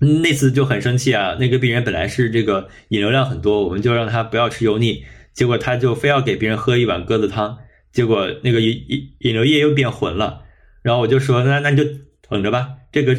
[0.00, 1.36] 那次就很生气啊。
[1.38, 7.58] 那个病人本来是这个饮流量很多，我们就让他不要吃油腻，结果他就非要给别人喝一碗鸽子汤，
[7.92, 10.42] 结果那个饮饮引流液又变浑了。
[10.82, 11.84] 然后我就说，那那你就
[12.28, 13.16] 等着吧，这个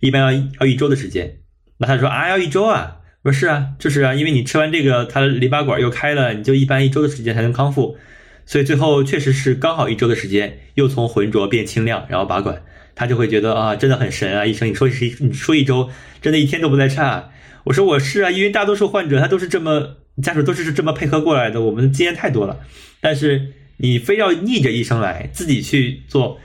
[0.00, 1.40] 一般要要一周的时间。
[1.76, 2.96] 那他说啊，要一周啊？
[3.22, 7.98] 我说是啊，就是啊，因为你吃完这个，他淋巴管又开了，你就一般一周的时间才能康复，
[8.46, 12.62] 所以最后确实是刚好一周的时间，又从浑浊变清亮，然后拔管，
[12.94, 15.90] 他就会觉得啊，真的很神啊，医生，你说是你说一周，
[16.22, 17.30] 真的一天都不在差。
[17.64, 22.60] 我说我是啊，因为大多数患者他都是这么家属都是这么配合过来的，我们的经验太多了，
[23.02, 26.38] 但是你非要逆着医生来，自己去做。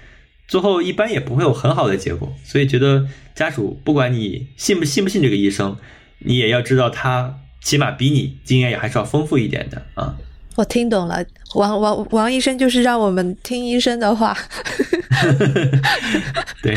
[0.47, 5.77] 最后一般也不会有很好的结果，所以觉得家属不管你信不信不信这个医生，
[6.19, 10.15] 你也要知道他起码比你经验也还是要丰富一点的啊。
[10.55, 11.23] 我听懂了，
[11.55, 14.37] 王王王医生就是让我们听医生的话。
[16.63, 16.75] 对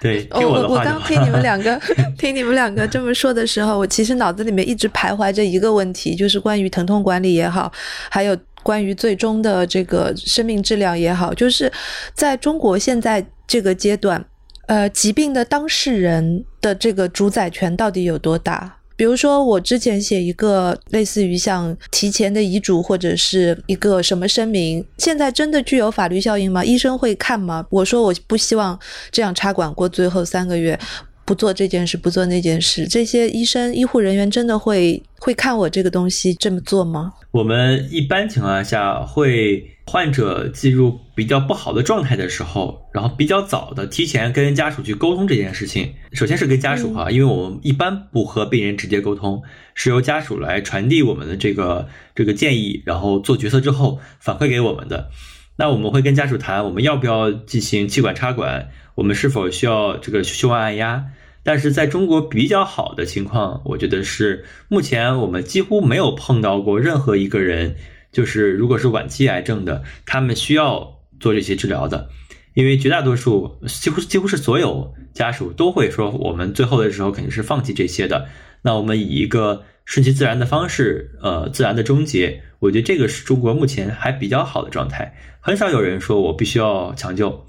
[0.00, 1.80] 对，我我我刚听你们两个
[2.16, 7.72] 听你们两个这么说的时候，我其实脑子里面一直徘徊着一个问题，就是关于疼痛管理也好，
[8.10, 8.36] 还有。
[8.62, 11.72] 关于最终的这个生命质量也好，就是
[12.14, 14.26] 在中国现在这个阶段，
[14.66, 18.78] 呃，疾病的当事人的这个主宰权到底有多大？
[18.96, 26.64] 比如说，我之前写一个类似于像提前的遗嘱或者是一个什么声明，现在真的具有法律效应吗？
[26.64, 27.66] 医生会看吗？
[27.70, 28.78] 我说我不希望
[29.10, 30.78] 这样插管过最后三个月。
[31.26, 32.86] 不做这件事，不做那件事。
[32.86, 37.12] 这些医生、医护人员真的会会看我这个东西这么做吗？
[37.32, 45.94] 我们一般情况下会患者进入比较不好的状态的时候，然后比较早的提前跟家属去沟通这件事情。
[46.12, 49.40] 首先是跟家属哈，因为我们一般不和病人直接沟通，
[49.74, 55.08] 是由家属来传递我们的这个这个建议，然后做决策之后反馈给我们的。
[55.56, 58.68] 那我们会跟家属谈，我们要不要进行气管插管？
[58.96, 61.04] 我们是否需要这个胸外按压？
[61.44, 67.76] 但是在中国比较好的情况，我觉得是目前我们几乎没有碰到过任何一个人，
[68.16, 70.90] 就是如果是晚期癌症的，他们需要
[71.20, 72.08] 做这些治疗的，
[72.54, 78.26] 因为绝大多数几乎几乎是所有家属都会说，我们最后的时候肯定是放弃这些的。
[78.62, 82.42] 那我们以一个顺其自然的方式，呃，自然的终结。
[82.58, 87.46] 我觉得这个是中国目前还比较好的状态，很少有人说我必须要抢救，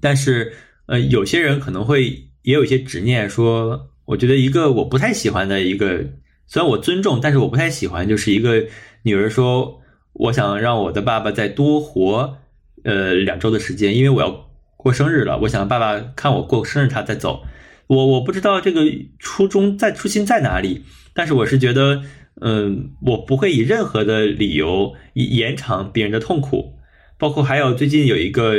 [0.00, 0.52] 但是
[0.86, 2.04] 呃，有些人可能会
[2.42, 6.04] 也有一些执念，说我觉得一个我不太喜欢的一个，
[6.46, 8.64] 虽然我尊重，但是我不太喜欢，就是一个
[9.06, 9.80] 女儿说
[10.12, 12.38] 我想让我的爸爸再多活
[12.82, 17.44] 呃两周的时间，因为我要过生日了，我想爸爸看我过生日他再走，
[17.86, 18.82] 我我不知道这个
[19.18, 20.82] 初衷在初心在哪里，
[21.14, 22.02] 但是我是觉得。
[22.38, 26.74] 嗯，我不会以任何的理由延长病人的痛苦，
[27.16, 28.56] 包括还有最近有一个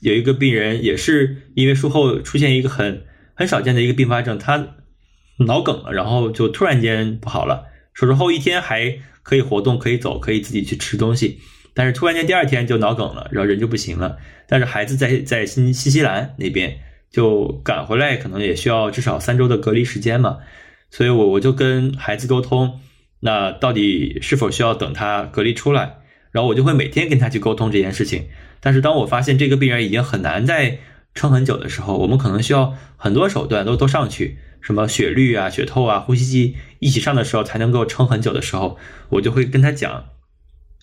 [0.00, 4.74] 有一个病人也是因为术后出现一个很很少见的一个并发症，他
[5.46, 11.38] 脑梗了，然后就突然间不好了，手术后一天还可以活动，可以走，可以自己去吃东西，
[11.74, 14.16] 但是突然间第二天就脑梗了，然后人就不行了，
[14.48, 16.78] 但是孩子在在新新西兰那边
[17.10, 20.38] 就赶回来，可能也需要至少三周的隔离时间嘛，
[20.90, 22.80] 所以我我就跟孩子沟通。
[23.24, 25.98] 那到底是否需要等他隔离出来？
[26.32, 28.26] 然后我就会每天跟他去沟通这件事情。
[28.58, 30.78] 但是当我发现这个病人已经很难再
[31.14, 38.78] 撑很久的时候，我们可能需要很多手段都都上去，什么血滤啊、血透啊、呼吸机一起上的时候才能够撑很久的时候，
[39.10, 40.06] 我就会跟他讲，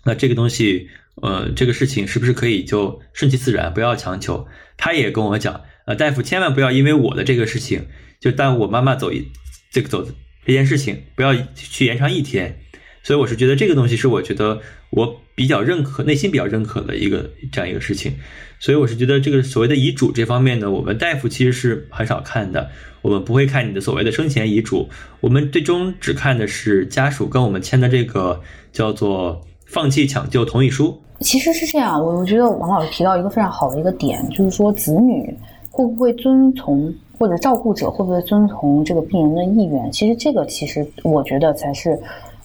[0.03, 0.89] 那这个东西，
[1.21, 4.47] 呃，这个事情是不是可以就顺其自然，不要强求？
[4.77, 7.87] 他也跟我讲，呃，大夫千万不要因为我的这个事情
[8.19, 9.31] 就耽误我妈妈走一
[9.71, 10.07] 这个走。
[10.45, 12.61] 这件事情不要去延长一天，
[13.09, 14.59] 所以我是觉得这个东西是我觉得
[14.91, 18.13] 我比较认可、内心比较认可的一个这样一个事情，
[18.59, 22.69] 所以我是觉得这个所谓的遗嘱这方面呢，我们大夫其实是很少看的，
[23.01, 24.87] 我们不会看你的所谓的生前遗嘱，
[25.21, 28.39] 我们最终只看的是家属跟我们签的这个
[28.71, 30.95] 叫做放弃抢救同意书。
[31.21, 35.35] 其实是这样，我我觉得王老师提到一个非常好的一个点，就是说子女
[35.71, 36.93] 会不会遵从。
[37.19, 39.91] 或者照顾者会不会遵从这个病人的意愿？
[39.91, 41.99] 其实这个其实我觉得才是，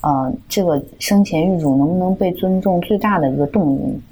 [0.04, 4.02] 呃，这个生前预嘱能不能被尊重最大的一个动因。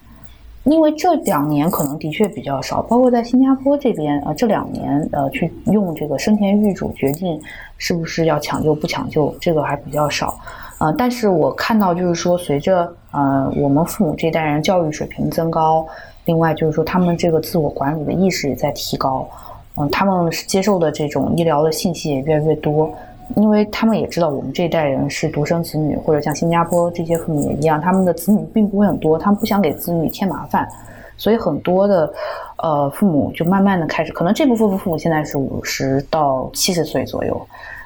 [0.65, 7.39] 因为这两年可能的确比较少，包括在新加坡这边，呃，这两年呃去用这个生前预嘱决定
[7.77, 10.39] 是不是要抢救不抢救，这个还比较少。
[10.79, 15.85] 呃，但是我看到就是说，随着呃我们父母这代人教育水平增高，
[16.27, 19.29] 另外就是说他们这个自我管理的意识也在提高。
[19.77, 22.93] 嗯，他们接受的这种医疗的信息也越来越多，
[23.37, 30.69] 因为他们也知道我们这一代人是独生子女，或者像新加坡这些父母也一样，他们的子女并不会很多，他们不想给子女添麻烦，
[31.17, 32.13] 所以很多的
[32.59, 37.41] 呃父母就慢慢的开始，可能这部分的父母现在是五十到七十岁左右，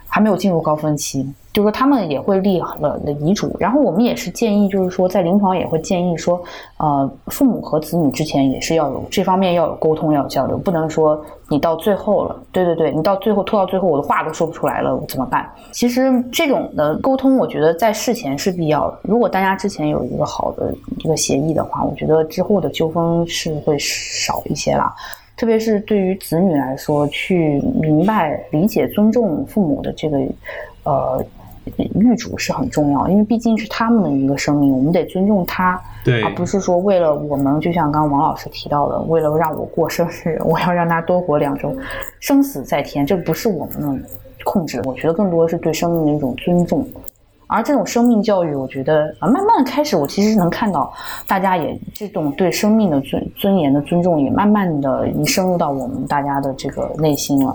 [0.08, 1.26] 还没有进入高峰期。
[1.52, 6.38] 就是说，他们也会立了的遗嘱，然后我们也是建议，就是说，在临床也会建议说，
[6.76, 15.50] 呃，父母和子女之前也是要有这方面要有沟通，要有交流，不能说你到最后了，对对对，你到最后拖到最后，我的话都说不出来了，怎么办？
[15.72, 18.98] 其实这种的沟通，我觉得在事前是必要的。
[19.04, 24.94] 如果大家之前有一个好的一个协议的话，我觉得之后的纠纷是会少一些啦。
[25.36, 30.18] 特别是对于子女来说，去明白、理解、尊重父母的这个，
[30.84, 31.24] 呃。
[31.96, 41.76] 预嘱是很重要，因为毕竟是他们的一个生命，我们得尊重他，对，而不是说为了我们，就像刚刚王老师提到的，为了让我过生日，我要让他多活两周，
[42.20, 44.08] 生死在天，这不是我们的
[44.44, 44.80] 控制。
[44.84, 46.86] 我觉得更多的是对生命的一种尊重，
[47.48, 50.92] 而这种生命教育，我觉得啊，慢慢的开始，我其实能看到
[51.28, 57.54] 大家也这种对生命的尊尊严的尊重，也慢慢的已深入到我们大家的这个内心了。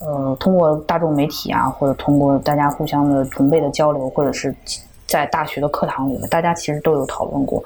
[0.00, 4.54] 呃，通过大众媒体啊，或者通过大家互相的同辈的交流，或者是
[5.06, 7.62] 在大学的课堂里面，大家其实都有讨论过。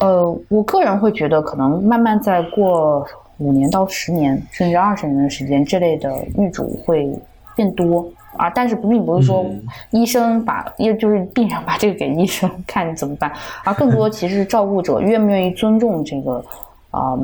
[0.00, 3.06] 呃，我个人会觉得，可能慢慢再过
[3.38, 7.08] 五年到十年，甚至二十年的时间，这类的预嘱会
[7.54, 8.04] 变多
[8.38, 8.48] 啊。
[8.48, 9.44] 但是并不是说
[9.90, 13.30] 医生把，也就是病人把这个给医生看怎么办，
[13.64, 16.42] 而 更多其实是照顾者愿不愿意尊重这个
[16.90, 17.18] 啊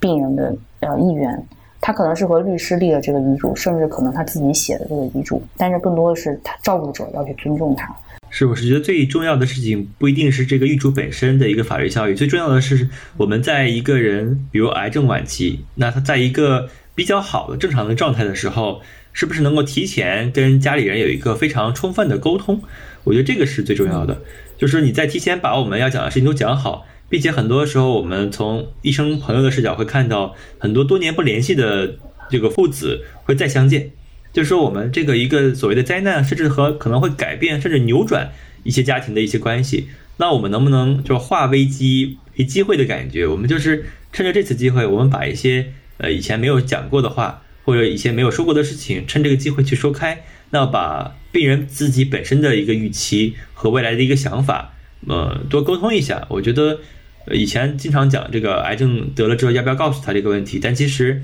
[0.00, 1.46] 病人的呃意愿。
[1.78, 7.94] 他可能是和律师立了这个遗嘱，甚至可能他自己写的这个遗嘱，但是更多的是他照顾者要去尊重他。
[8.28, 12.88] 是，我是觉得最重要的事情不一定是这个遗嘱本身的一个法律效益，最重要的是
[13.18, 18.80] 我们在一个人，比如癌症晚期，那他在一个比较好的正常的状态的时候，
[19.16, 22.60] 是不是能够提前跟家里人有一个非常充分的沟通？
[23.04, 24.20] 我觉得这个是最重要的，
[24.58, 31.96] 就是你在提前把我们要讲的事情都讲好，并且很多时候我们从医生朋友的视角会看到很多多年不联系的
[32.28, 33.90] 这个父子会再相见。
[34.34, 38.30] 就是说，我们这个一个所谓的灾难，甚至和可能会改变，甚至扭转
[38.64, 39.88] 一些家庭的一些关系。
[40.18, 43.26] 那我们能不能就化危机为机会的感觉？
[43.26, 50.24] 我们就是趁着这次机会，我们把一些呃以前没有讲过的话，或者以前没有说过的事情，趁这个机会去说开。
[50.50, 54.72] 那把病人自己本身的一个预期和未来的一个想法，
[55.06, 56.26] 呃，多沟通一下。
[56.30, 56.78] 我觉得
[57.32, 61.22] 以前经常讲这个癌症得了之后要不要告诉他这个问题，但其实。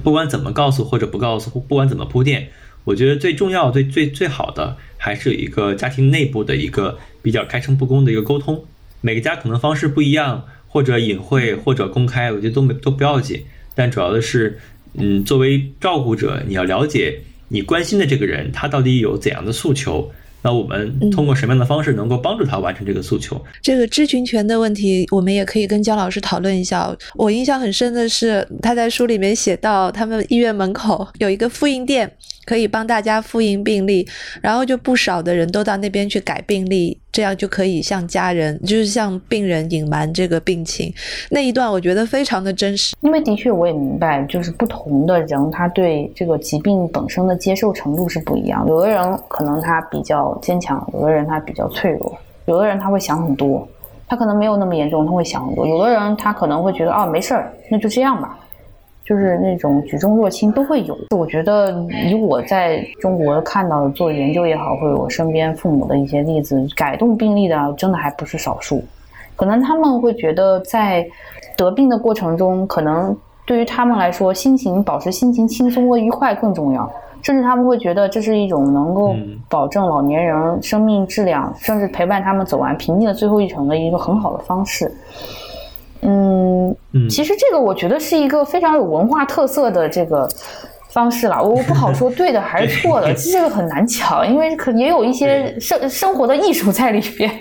[0.00, 2.50] 不管怎么告诉或者不告诉，不管怎么铺垫，
[2.84, 8.64] 我觉得最重要、最最最好的还是有一个家庭内部的一个比较开诚布公的一个沟通。
[9.00, 13.42] 每个家可能方式不一样，或者隐晦，或者公开，我觉得都没都不要紧。
[13.74, 14.60] 但主要的是，
[14.98, 20.10] 嗯，作为照顾者，你要了解你关心的这个人他到底有怎样的诉求。
[20.40, 23.44] 那我们通过什么样的方式能够帮助他完成这个诉求？
[23.60, 26.96] 这个知情权的问题，我们也可以跟姜老师讨论一下。
[27.16, 32.12] 我印象很深的是，他在书里面写到，他们医院门口 有一个复印店。
[32.44, 34.08] 可以帮大家复印病历，
[34.40, 40.92] 然后就不少的人都到那边去改病历，这样就可以向家人，就是向病人隐瞒这个病情。
[41.30, 48.64] 那一段我觉得非常的真实，因为的确我也明白，就是不同的人他对这个疾病本身的接受程度是不一样。
[48.68, 53.66] 有的人可能他比较坚强，有的人他比较脆弱，有的人他会想很多，
[54.06, 55.66] 他可能没有那么严重，他会想很多。
[55.66, 58.38] 有的人他可能会觉得啊没事儿，那就这样吧。
[59.08, 60.98] 就是那种举重若轻都会有。
[61.16, 68.84] 我觉得以我在中国看到的做研究也好，或者我身边父母的一些例子，改动病例的真的还不是少数。
[69.34, 71.06] 可能他们会觉得在
[71.56, 76.90] 得病的过程中，可能对于他们来说，心情保持心情轻松和愉快更重要。
[77.20, 79.16] 甚至他们会觉得这是一种能够
[79.48, 84.92] 保证老年人生命质量，甚至陪伴他们走完平静的最后一程的一个很好的方式。
[86.02, 86.76] 嗯，
[87.08, 90.28] 其实这个我觉得是一个非常有文化特色的这个
[90.90, 97.30] 方式了，我不好说对的还是 错的，这个很难讲，因为可也有一些生生活的艺术在里边。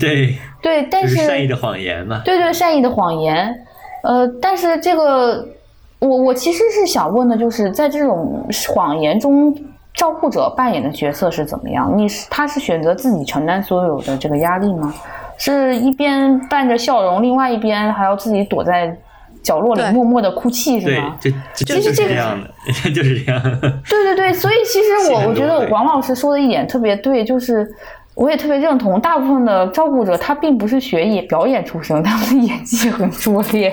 [0.00, 3.54] 对对，但是善意的谎言嘛，对对，善意的谎言。
[4.02, 5.46] 呃，但是这个
[5.98, 9.54] 我我其实是想问的，就是在这种谎言中，
[9.92, 11.92] 照顾者扮演的角色是怎么样？
[11.96, 14.94] 你是他是选择自己承担所有的这个压力吗？
[15.38, 18.96] 是一边伴着笑容，另外一边还要自己躲在
[19.42, 21.16] 角落里默默的哭泣，是吗？
[21.20, 22.50] 对，这就是这样的，
[22.90, 23.42] 就是这样。
[23.60, 27.68] 对对对， 所以其实我我觉得王老师说的一点特别对，就是
[28.14, 33.70] 我也特别认同，大部分的照顾者他并不是学演表演出身，他们的演技很拙劣，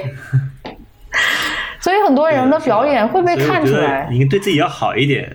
[1.79, 4.09] 所以很多人的表演会被看出来。
[4.11, 5.33] 你对自己要好一点，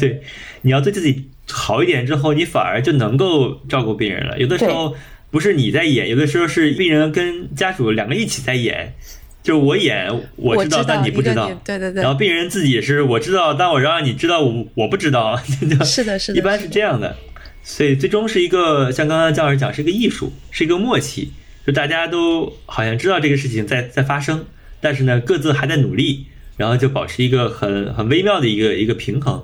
[0.00, 0.20] 对，
[0.62, 4.36] 你要对自己好一点之后，你反而就能够照顾病人了。
[4.36, 4.92] 有的时候。
[5.34, 8.94] 不是你在演，有的时候是病人跟家属两个一起在演，
[9.42, 12.04] 就是我演我知道，但你不知道，对对对。
[12.04, 15.36] 然后病人自己是我知道，但我让你知道我我不知道，
[15.84, 17.16] 是的，是的，一般是这样的。
[17.64, 21.30] 所以最终是一个像刚刚姜老师讲，是一个艺术，是一个默契，
[21.66, 24.44] 就大家都好像知道这个事情在在发生，
[24.80, 26.26] 但是呢各自还在努力，
[26.56, 29.42] 然后就保持一个很很微妙的一个一个平衡。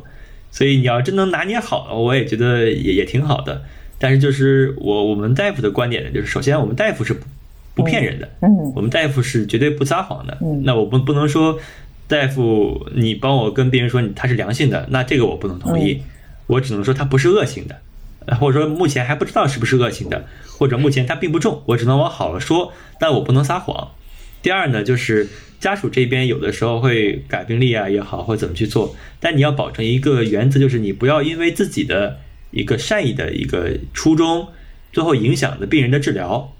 [0.52, 3.64] 所以你要真能拿捏好，我也觉得也也挺好的。
[4.02, 7.26] 但是就是我我们大夫的观点呢，就是首先我们大夫是不
[7.74, 11.58] 不骗人的，嗯，我们大夫是绝对不撒谎的，嗯，那我不不能说
[12.08, 16.00] 大夫你帮我跟病人说你他是良性的，那这个我不能同意，
[16.46, 20.24] 我只能说他不是恶性的，或者说目前还不知道是不是恶性的，
[20.58, 23.90] 或者目前他并不重，我只能往好了说，但我不能撒谎。
[24.40, 25.28] 第二呢，就是
[25.60, 32.16] 家属这边有的时候会改病历啊也好，或者怎么去做，但你要保证一个原则，就是你不要因为自己的。
[32.50, 34.48] 一个善意的一个初衷，
[34.92, 36.52] 最后影响的病人的治疗。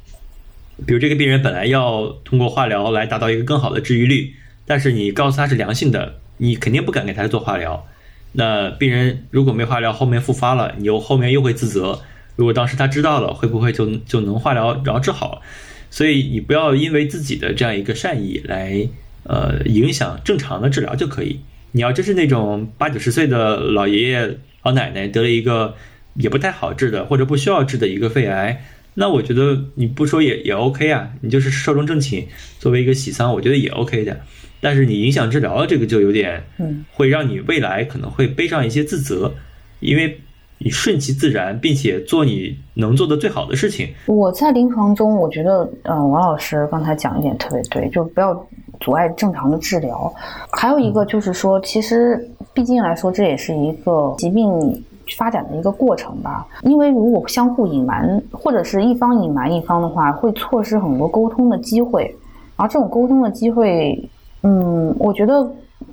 [0.86, 4.32] 比如这个病人本来要通过化疗来达到一个更好的治愈率，
[4.64, 7.86] 但是你告诉他是良性的，你肯定不敢给他做化疗。
[8.32, 12.00] 那病人如果没化疗，后面复发了，你又后面又会自责。
[12.36, 15.42] 如果当时他知道了，会不会就就能化疗然后治好？
[15.90, 18.88] 所以你不要因为自己的这样一个善意来
[19.24, 21.40] 呃影响正常的治疗就可以。
[21.72, 24.38] 你要真是那种八九十岁的老爷爷。
[24.62, 25.74] 老奶奶得了一个
[26.14, 28.62] 也不太好治的或者不需要治的一个肺癌，
[28.94, 32.26] 那我觉得你不说也也 OK 啊，你就是寿终正寝，
[32.58, 34.20] 作为一个喜丧，我觉得也 OK 的。
[34.60, 39.32] 但是你影响治疗这个就有点，嗯，会让你未来可能会背上一些自责，
[39.78, 40.20] 因为
[40.58, 43.88] 你顺其自然，并且做你能做的最好的事情。
[44.04, 48.34] 我在临床中，我觉得，嗯，王老师刚才讲一点特别对，就不要
[48.80, 50.12] 阻碍正常的治疗。
[50.52, 54.82] 还有一个就是说，其实毕竟来说，这也是一个疾病
[55.16, 56.46] 发展的一个过程吧。
[56.62, 62.14] 因为如果相互隐瞒，或者是一方隐瞒一方的话，会错失很多沟通的机会。
[62.56, 64.08] 而这种沟通的机会，
[64.42, 65.50] 嗯，我觉得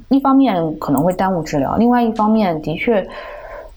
[0.09, 3.07] 一方面可能会耽误治疗，另外一方面的确，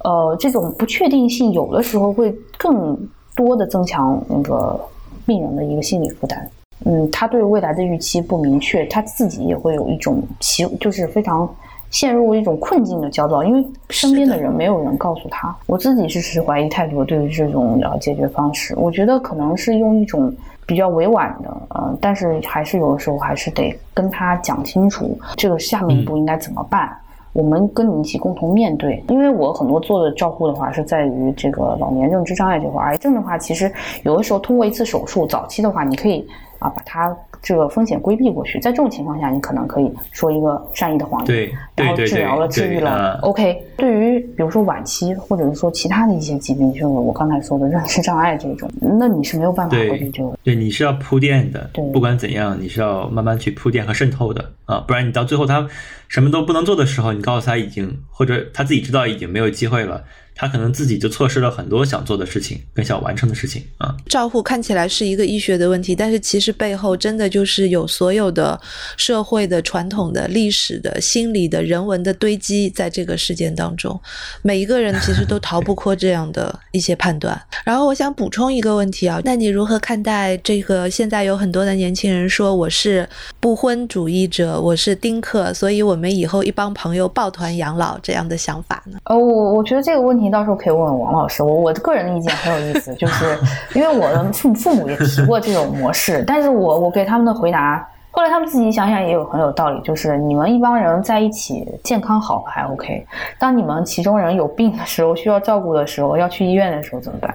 [0.02, 2.98] 呃，这种不确定性有的时候会更
[3.36, 4.78] 多的增强那个
[5.24, 6.50] 病人的一个心理负担。
[6.84, 11.48] 嗯，他对未来的预期不明确，他自己也会有一种其就是非常
[11.90, 15.54] 陷入一种困境的焦躁，因为身边的人没有人告诉他。
[15.66, 20.32] 我自己是持怀疑态度，对于这种呃解决方式，我觉得可能是用一种。
[20.66, 26.96] 比较委婉的，呃，但是还是有的时候还是得跟他讲清楚，这个下面一步应该怎么办。
[27.32, 29.02] 我们跟你一起共同面对。
[29.08, 33.68] 因为我很多做的照护的话，是在于这个老年认知障碍这块，癌症的话，其实
[34.04, 36.24] 有的时候通过一次手术，早期的话，你可以
[36.60, 37.14] 啊把它。
[37.42, 43.18] 这个风险规避过去，在这种情况下，你可能可以说一个善意的谎言，然后治疗了、治愈了。
[43.22, 50.36] OK，对于比如说晚期或者是说其他的一些疾病，就是我刚才说的认知障碍这种，那你是没有办法规避这个。
[50.44, 55.66] 对，你是要铺垫的，不管怎样，你是要慢慢去铺垫和渗透的啊，不然你到最后他
[56.08, 60.04] 什么都不能做的时候，你告诉他已经或者他自己知道已经没有机会了。
[60.40, 63.94] 他可能自己就错失了很多想做的事情，跟想完成的事情啊。
[64.06, 68.58] 照护看起来是一个医学的问题，但是其实背后真的就是有所有的
[68.96, 74.00] 社会的传统的历史的心理的人文的堆积在这个事件当中，
[74.40, 77.38] 每一个人其实都逃不过这样的一些判断。
[77.62, 80.88] 然后我想补充一个问题啊，那你如何看待这个？
[80.88, 83.06] 现在有很多的年轻人说我是
[83.38, 88.98] 不婚主义者，我是丁克，所以我们以后一帮朋友抱团养老这样的想法呢？
[89.04, 90.29] 呃，我我觉得这个问题。
[90.30, 93.38] 到时候可以问问王老师，我我个人的意见很有意思，就是
[93.74, 103.06] 因为我的父父母也提过这种模式，但是我我给他们的回答，后来他们自己想想也有很有道理，就是你们一帮人在一起健康好还 OK，
[103.38, 107.34] 当你们其中人有病的时候，需要照顾的时候，要去医院的时候怎么办？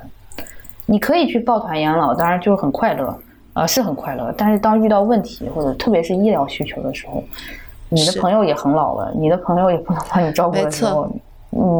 [0.85, 3.17] 你可以去抱团养老，当然就是很快乐，
[3.53, 7.23] 呃是很快乐，但是当遇到问题或者特别是医疗需求的时候，
[7.89, 11.09] 你的朋友也很老了，你的朋友也不能帮你照顾的时候。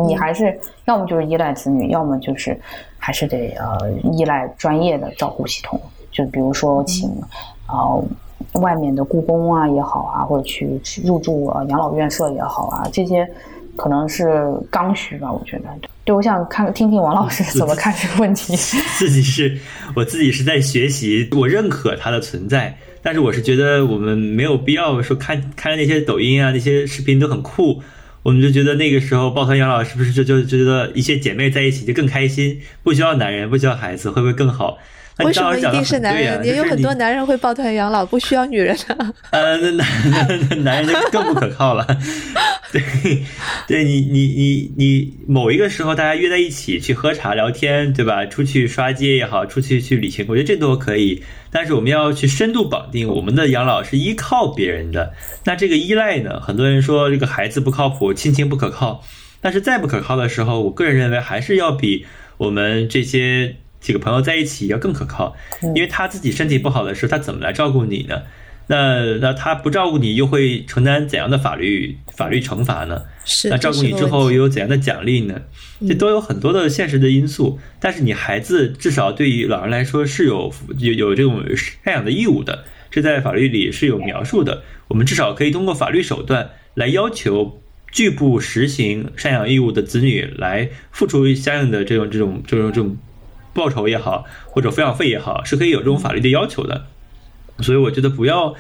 [0.08, 2.58] 你还是要么就是依赖子女，要么就是
[2.98, 5.80] 还是得呃依赖专业的照顾系统，
[6.12, 7.10] 就比如说请
[7.66, 7.94] 啊
[8.54, 13.28] 外面的故宫啊也好啊，或者去入住呃养老院舍也好啊，这些
[13.76, 15.66] 可能是刚需吧，我觉得。
[16.06, 18.56] 对，我想看听听王老师怎么看这个问题。
[18.98, 19.58] 自己是
[19.96, 27.82] 我自己是在学习，我认可它的存在，但是我是觉得我们没有必要说看看那些抖音啊那些视频都很酷。
[28.26, 34.80] 我们就觉得那个时候抱团养老是不是就就觉得一些姐妹在一起就更开心，不需要男人，不需要孩子，会不会更好？
[35.20, 36.44] 为什么一定是男人？
[36.46, 39.14] 也有很多男人会抱团养老，不需要女人的。
[39.32, 41.86] 呃，那男男人就更不可靠了。
[42.72, 42.82] 对，
[43.68, 48.26] 对你你你你某一个时候大家约在一起去喝茶聊天，对吧？
[48.26, 51.24] 出去刷街也好，出去去旅行，我觉得这都可以。
[51.50, 55.14] 但是我们要去深度绑定我们的养老是依靠别人的，
[55.46, 56.42] 那这个依赖呢？
[56.42, 59.02] 很多人说这个孩子不靠谱，亲情不可靠。
[59.40, 62.06] 但是再不可靠的时候，我个人认为还是要比
[62.38, 63.56] 我们这些
[63.86, 68.24] 几个朋友在一起要更可靠，因为他自己身体不好的时候，他怎么来照顾你呢？
[68.66, 73.04] 那那他不照顾你，又会承担怎样的法律法律惩罚呢？
[73.24, 75.40] 是那照顾你之后又有怎样的奖励呢？
[75.88, 77.60] 这都有很多的现实的因素。
[77.80, 81.44] 但是你孩子至少对于老人来说是有有有这种
[81.86, 84.64] 赡养的义务的，这在法律里是有描述的。
[84.88, 87.62] 我们至少可以通过法律手段来要求
[87.92, 92.98] 拒不实行赡养义务的子女来付出相应的这种这种这种这种
[93.56, 96.86] 报酬也好，或者抚养费也好，是可以有这种法律的要求的。
[97.62, 98.54] 所以我觉得不要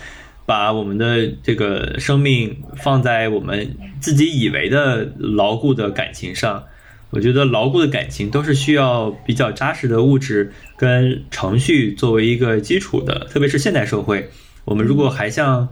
[0.48, 6.64] 把我们的这个生命放在我们自己以为的牢固的感情上。
[7.12, 13.28] 我觉得牢固的感情都是需要比较扎实的物质跟程序作为一个基础的。
[13.30, 14.30] 特别是现代社会，
[14.66, 15.70] 我们如果还像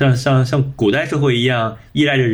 [0.00, 2.24] 像像像古代社会一样依赖着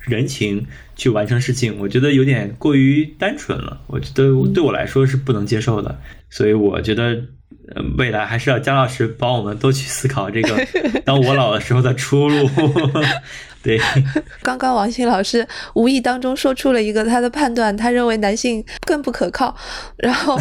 [0.00, 0.64] 人情
[0.94, 3.80] 去完成事情，我觉得有点过于单纯了。
[3.88, 5.98] 我觉得对我来说是不能接受的。
[6.30, 7.20] 所以我觉得。
[7.98, 10.66] 未来还是要姜老师帮我们多去思考这个，
[11.04, 12.48] 当我老的时候的出路。
[13.66, 13.80] 对，
[14.42, 15.44] 刚刚王鑫老师
[15.74, 19.52] 无意当中说出了一个他的判断，他认为男性更不可靠。
[19.98, 20.38] 然后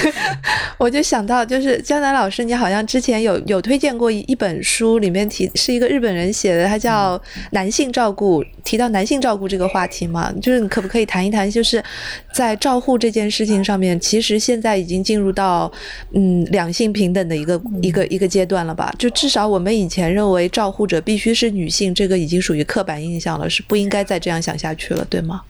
[0.78, 7.18] 我就想到，就是江南老师，你好像之前有有推荐过一本书，里面提是一个日本人写的，他叫
[7.50, 11.84] 《男性照顾》，提到男性照顾这个话题嘛，就是你可不可以谈一谈，就是
[12.32, 15.70] 在照护这件事情上面，其实现在已经进入到
[16.14, 18.90] 嗯两性平等的一个一个一个阶段了吧？
[18.98, 25.42] 就至少我们以前认为照护者必须是女性，这个已经属于刻板印象了，是不应该再这样想下去了，对吗？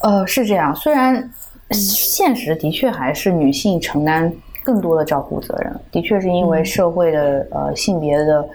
[0.00, 1.30] 呃，是这样，虽然。
[1.74, 4.30] 现实的确还是女性承担
[4.62, 8.46] 更多的照顾责任，的确是因为社会的呃性别的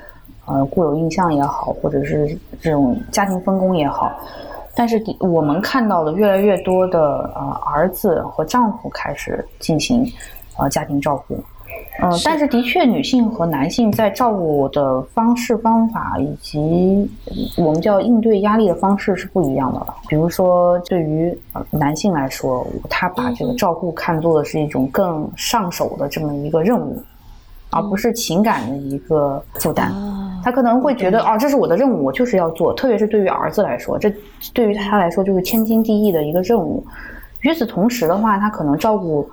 [0.45, 4.15] 呃固有印象也好，或者是这种家庭分工也好，
[4.75, 6.99] 但是我们看到的越来越多的
[7.35, 10.05] 呃儿子和丈夫开始进行
[10.59, 11.43] 呃家庭照顾。
[11.99, 17.09] 嗯，但是的确，女性和男性在照顾的方式方法以及
[17.57, 19.95] 我们叫应对压力的方式是不一样的了。
[20.07, 21.35] 比如说，对于
[21.71, 27.01] 男性来说，他把这个照顾看作的是一种更上手的这么一个任务，
[27.71, 29.91] 而不是情感的一个负担。
[30.43, 32.71] 他可能会觉得，哦，这是我的任务，我就是要做。
[32.73, 34.13] 特别是对于儿子来说，这
[34.53, 36.85] 对于他来说就是天经地义的一个任务。
[37.41, 39.27] 与此同时的话，他可能照顾。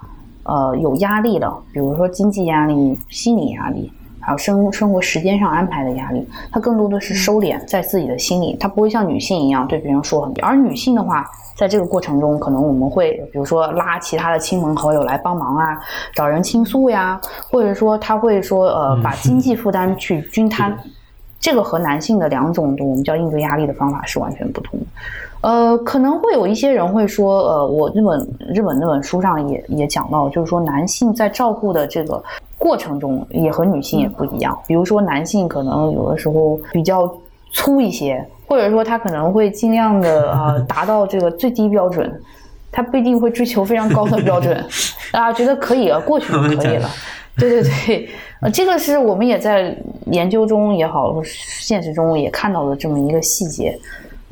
[0.44, 3.90] 呃，有压力的，比如说经济压力、心理压力，
[4.20, 10.46] 还有生生活时间上安排的压力，他更多的是收敛在自己的心里，他不会像女性一样对别人说很多。
[10.46, 11.26] 而女性的话，
[11.56, 15.78] 在这个过程中，可能我们会比如说拉其他的亲朋好友来帮忙啊，
[16.14, 17.20] 找人倾诉呀，
[17.50, 20.76] 或者说他会说呃，把经济负担去均摊，
[21.40, 24.86] 这个和男性的两种我们叫应对压力的方法是完全不同的。
[25.44, 32.22] 呃，可能会有一些人会说，呃，我日本日本那本书上也也讲到，就是说男性在照顾的这个
[32.56, 34.58] 过程中，也和女性也不一样。
[34.66, 37.14] 比如说男性可能有的时候比较
[37.52, 42.10] 粗一些，或者说他可能会尽量的啊达到这个最低标准，
[42.72, 44.56] 他不一定会追求非常高的标准，
[45.12, 46.88] 大家觉得可以了，过去就可以了。
[47.36, 48.08] 对对对，
[48.40, 49.76] 呃，这个是我们也在
[50.06, 53.78] 研究中也好，现实中也看到的这么一个细节。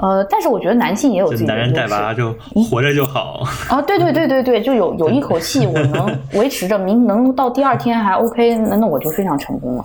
[0.03, 2.35] 呃，但是我觉得男性也有自己的男人带娃就
[2.69, 3.41] 活着就好
[3.71, 3.81] 啊！
[3.83, 9.85] 对对对对对，就有有一口气，我能 维持着，明能到第二天还 OK，那那我就非常成功了，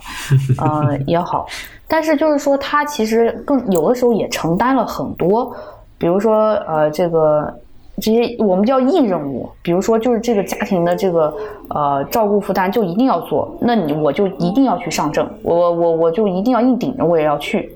[0.58, 1.46] 呃也好。
[1.86, 5.54] 但是就是说，他其实更有的时候也承担了很多，
[5.96, 7.54] 比如说呃这个
[8.02, 11.32] 这些我们叫硬任务，比如说就是这个家庭的这个
[11.68, 17.72] 呃照顾负担就一定要做，那你我就一定要去上证，我我我就一定要硬顶着，我也要去。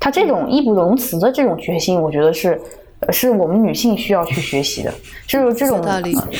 [0.00, 2.60] 他这种义不容辞的这种决心，我觉得是，
[3.10, 4.92] 是我们女性需要去学习的。
[5.28, 5.80] 就是这种，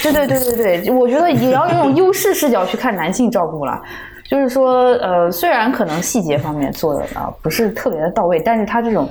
[0.03, 3.81] 对对对对对，我觉得也要用优势视角去看男性照顾了。
[4.29, 9.09] 就是说，呃，虽然可能细节方面做的啊不是特别的到位，但是他这种，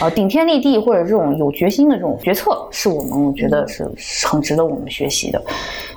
[0.00, 3.84] 呃，顶天立地或者这种有决心的这种决策，是我们我觉得是
[4.28, 5.42] 很值得我们学习的。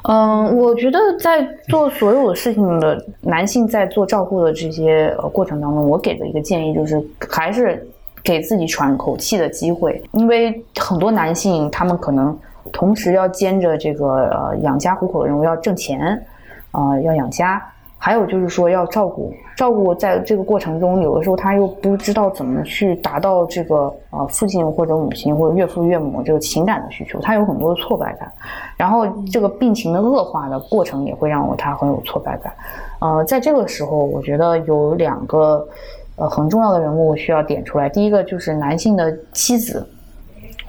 [0.10, 6.99] 嗯，我觉得在做所有的事情的男性在做照顾的这些呃过程当中，我给的一个建议就是，
[7.30, 7.88] 还是
[8.24, 12.38] 给自己喘口气的机会，因为很多男性他们可能
[12.71, 15.99] 同时要兼着这个呃养家糊口的任务，要挣钱，
[16.71, 17.61] 啊，要养家。
[17.97, 28.30] 还有就是说要照顾，照顾在这个过程中，有的时候他又不知道怎么去达到这个呃父亲或者母亲或者岳父岳母这个情感的需求，他有很多的挫败感，
[28.76, 32.53] 然后这个病情的恶化的过程也会让我他很有挫败感。
[32.99, 35.65] 呃，在这个时候，我觉得有两个
[36.16, 39.88] 呃很重要的人物需要点出来，第一个就是男性的妻子。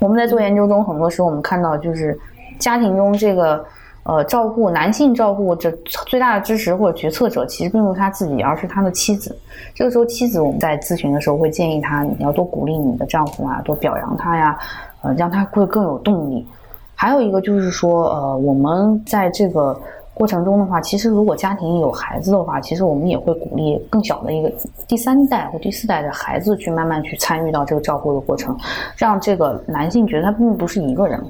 [0.00, 2.18] 我们在做研究中，很多时候我们看到就是
[2.58, 3.64] 家庭中这个。
[4.06, 9.34] 呃，照顾男性照顾这最大的支持或者决策者，其实并不是他自己，而是他的妻子。
[9.74, 14.58] 这个时候，妻子我们在咨询的时候会建议他，你要多鼓励你的丈夫啊，多表扬他呀，
[15.00, 16.46] 呃，让他会更有动力。
[16.94, 19.74] 还有一个就是说，呃，我们在这个
[20.14, 24.50] 过程中的话，其实如果家庭有孩子的话，其实我们也会鼓励更小的一个
[24.86, 28.56] 第三代或第四代的孩子去慢慢去参与到这个照顾的过程，
[28.96, 31.20] 让这个男性觉得他并不是一个人。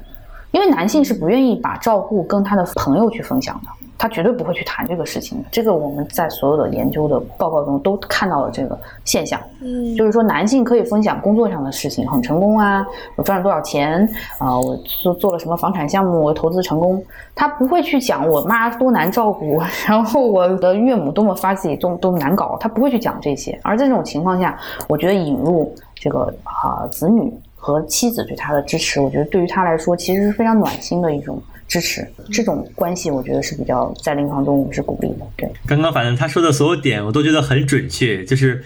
[0.51, 5.45] 因为男性是不愿意把照顾跟他的朋友去分享的，他绝对不会去谈这个事情的。
[5.51, 9.39] 这个我们在所有的研究的报告中都看到了这个现象。
[9.61, 12.85] 嗯，就是说男性可以分享工作上的事情，很成功啊，
[13.15, 14.07] 我赚了多少钱
[14.39, 17.03] 啊，我做做了什么房产项目，我投资成功。
[17.33, 23.59] 他不会去讲我妈多难照顾， 然后我的岳母多么发自己多多难搞，他不会去讲这些。
[23.63, 27.33] 而在这种情况下，我觉得引入这个啊子女。
[27.57, 32.07] 和妻子对他的支持，我觉得对于他来说其实是非常暖心的一种支持。
[32.31, 35.25] 这种关系，我觉得是比较在临床中我们是鼓励的。
[35.37, 38.63] 对，刚刚反正他说的所有点，我都觉得很准确，就是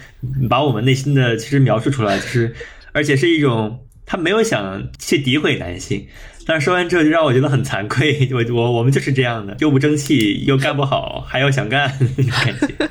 [0.50, 2.18] 把我们内心的其实描述出来。
[2.18, 2.54] 就是
[2.92, 6.06] 而且是一种他没有想去诋毁男性。
[6.46, 11.88] 但是说完之后就让我觉得很惭愧，我我我们就是这样的，又不争气，又干不好，还要想干，
[12.44, 12.90] 感觉。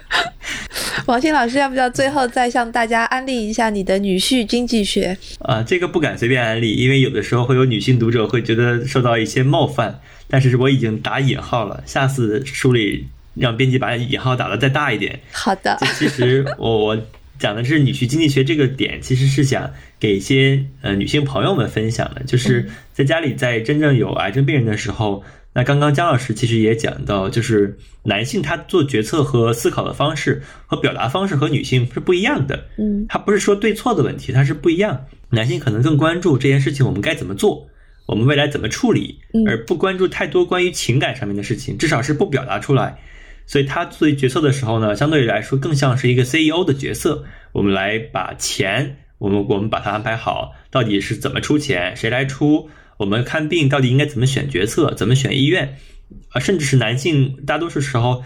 [1.07, 5.17] 王鑫老师，要不要最后再向大家安利一下你的女婿经济学？
[5.41, 10.01] 啊，这个不敢随便安利，因为有的时候会有女性读者会觉得受到一些冒犯。
[10.31, 15.21] 但是我已经打引号了，下次书里让编辑把引号打的再大一点。
[15.33, 15.79] 好的。
[15.99, 16.99] 其实我我
[17.39, 25.25] 讲的是女婿经济学这个点，其实是想给一些呃女性朋友们分享的，就是在家里在真正有癌症病人的时候。
[25.59, 32.65] 那刚刚姜老师其实也讲到，就是男性他做决策和思考的方式和表达方式和女性是不一样的。
[32.79, 35.05] 嗯，他不是说对错的问题，他是不一样。
[35.31, 37.69] 男性可能更关注这件事情我们该怎么做，
[38.07, 42.97] 我们未来怎么处理，而不关注太多关于情感上面的事情，至少是不表达出来。
[43.45, 47.25] 所以他做决策的时候呢，相对来说更像是一个 CEO 的角色。
[47.51, 52.71] 我们来把钱，我们我们把它安排好，到底是怎么出钱，谁来出。
[52.99, 55.79] 我们看病到底应该怎么选决策，怎么选医院，
[56.29, 58.23] 啊，甚至是男性，大多数时候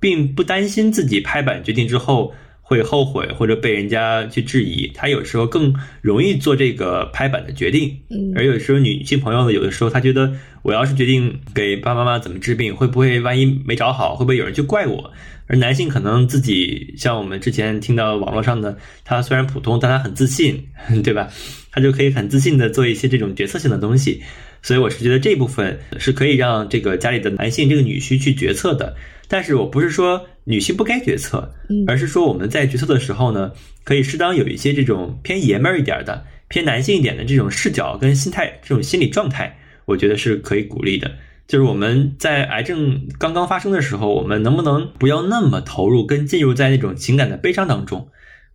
[0.00, 8.00] 并不担心自己拍板决定之后会后悔或者被人家去质疑，他有时候更容易做这个拍板的决定。
[8.08, 15.12] 嗯，而有时候女性朋友呢，有的时候她觉得我要是决定给爸爸妈妈怎么治病，会不会万一没找好，会不会有人去怪我？
[15.46, 20.66] 而男性可能自己像我们之前听到网络上的，他虽然普通，但他很自信，
[21.04, 21.28] 对吧？
[21.70, 24.22] 他就可以很自信的做一些这种决策性的东西。
[24.62, 28.96] 所以我是觉得这部分是可以让这个家里的男性这个女婿去决策的。
[29.28, 31.52] 但是我不是说女性不该决策，
[31.86, 41.10] 而是说我们在决策的时候呢，可以适当有一些这种偏爷们儿一点的、偏男性一点的这种视角跟心态、这种心理状态，我觉得是可以鼓励的。
[41.46, 48.08] 就是我们在癌症刚刚发生的时候，我们能不能不要那么投入跟进入在那种情感的悲伤当中？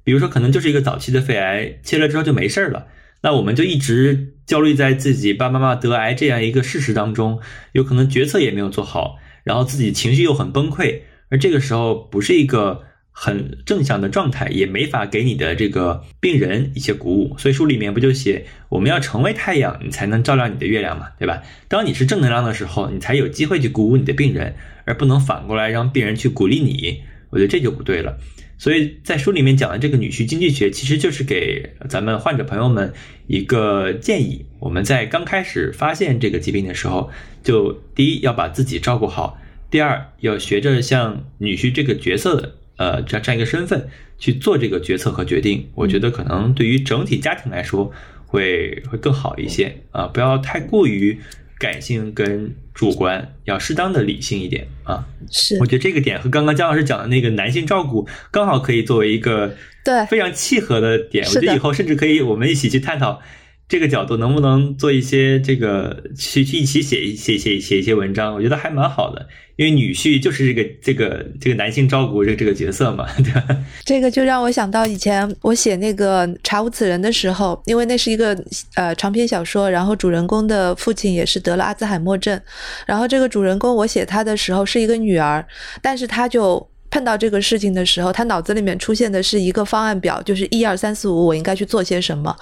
[0.03, 2.87] 比如说，可能就是一个早期的肺癌，切了之后就没事儿了，
[3.21, 7.39] 那我们就一直焦虑在自己爸爸妈妈得癌这样一个事实当中，
[7.73, 12.88] 有可能决策也没有做好，然后自己情绪又很崩溃，而这个时候不是一个。
[13.21, 21.43] 很正向的状态，也没法给你的这个病人一些鼓舞，所以书里面不就写我们要成为太阳，你才能照亮你的月亮嘛，对吧？
[21.67, 24.55] 当你是正能量的时候，你才有机会去鼓舞你的病人，
[24.85, 27.01] 而不能反过来让病人去鼓励你。
[27.29, 28.17] 我觉得这就不对了。
[28.57, 32.93] 所以在书里面讲的这个女婿经济学，其实就是给咱们患者朋友们
[33.27, 37.11] 一个建议：我们在刚开始发现这个疾病的时候，
[37.43, 39.37] 就第一要把自己照顾好，
[39.69, 42.55] 第二要学着像女婿这个角色。
[42.79, 47.91] 呃，这样这样一个身份去做这个决策和决定，我觉得可能对于整体家庭来说
[48.25, 51.19] 会会更好一些啊，不要太过于
[51.57, 55.05] 感性跟主观，要适当的理性一点啊。
[55.29, 59.53] 是，我觉得这个点和刚刚姜老师讲的那个男性照顾刚好可以作为一个
[59.83, 61.25] 对非常契合的点。
[61.27, 63.21] 我觉得以后甚至可以我们一起去探讨。
[63.69, 68.33] 这个角度能不能做一些这个去去一起写一写写写一些文章？
[68.33, 73.45] 我觉得还蛮好的，因为女婿就是这个这个这个男性照顾这这个角色嘛， 对吧？
[73.85, 78.35] 这个就让我想到以前我写那个《查无此人》的时候，因为那是一个
[78.73, 82.41] 呃长篇小说，然后主人公的父亲也是得了阿兹海默症，
[82.87, 85.45] 然后这个主人公我写他的时候是一个女儿，
[85.81, 86.68] 但是他就。
[86.91, 92.35] 碰到这个事情的时候，他脑子里面出现的是一个方案表，就是一二三四五，我应该去做些什么。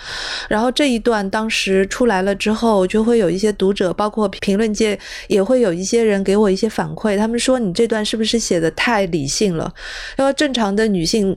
[0.47, 9.69] 然后这一段当时出来了之后，就会有一些读者，包括评论界，也会有一些人给我一些反馈，他们说你这段是不是写的太理性了？
[10.17, 11.35] 因为正常的女性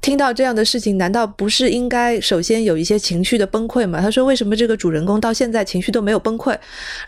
[0.00, 4.00] 听到这样的事情，难道不是应该首先有一些情绪的崩溃吗？
[4.00, 6.56] 他说为什么这个主人公到现在情绪都没有崩溃？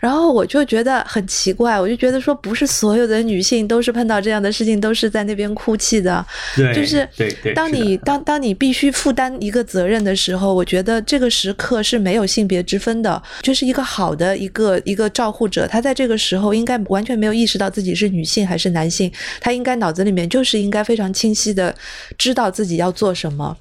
[0.01, 5.04] 然后我就觉得很奇怪，我就觉得说不是所有的女性都是碰到这样的事情都是。
[5.05, 6.25] 是在那边哭泣的，
[6.73, 7.07] 就是
[7.53, 21.73] 当你当当你必须负担一个责任的时候，我觉得这个时刻是没有性别之分的，就是一个好的一个一个照护者，他在这个时候应该完全没有意识到自己是女性还是男性，他应该脑子里面就是应该非常清晰的
[22.17, 23.55] 知道自己要做什么，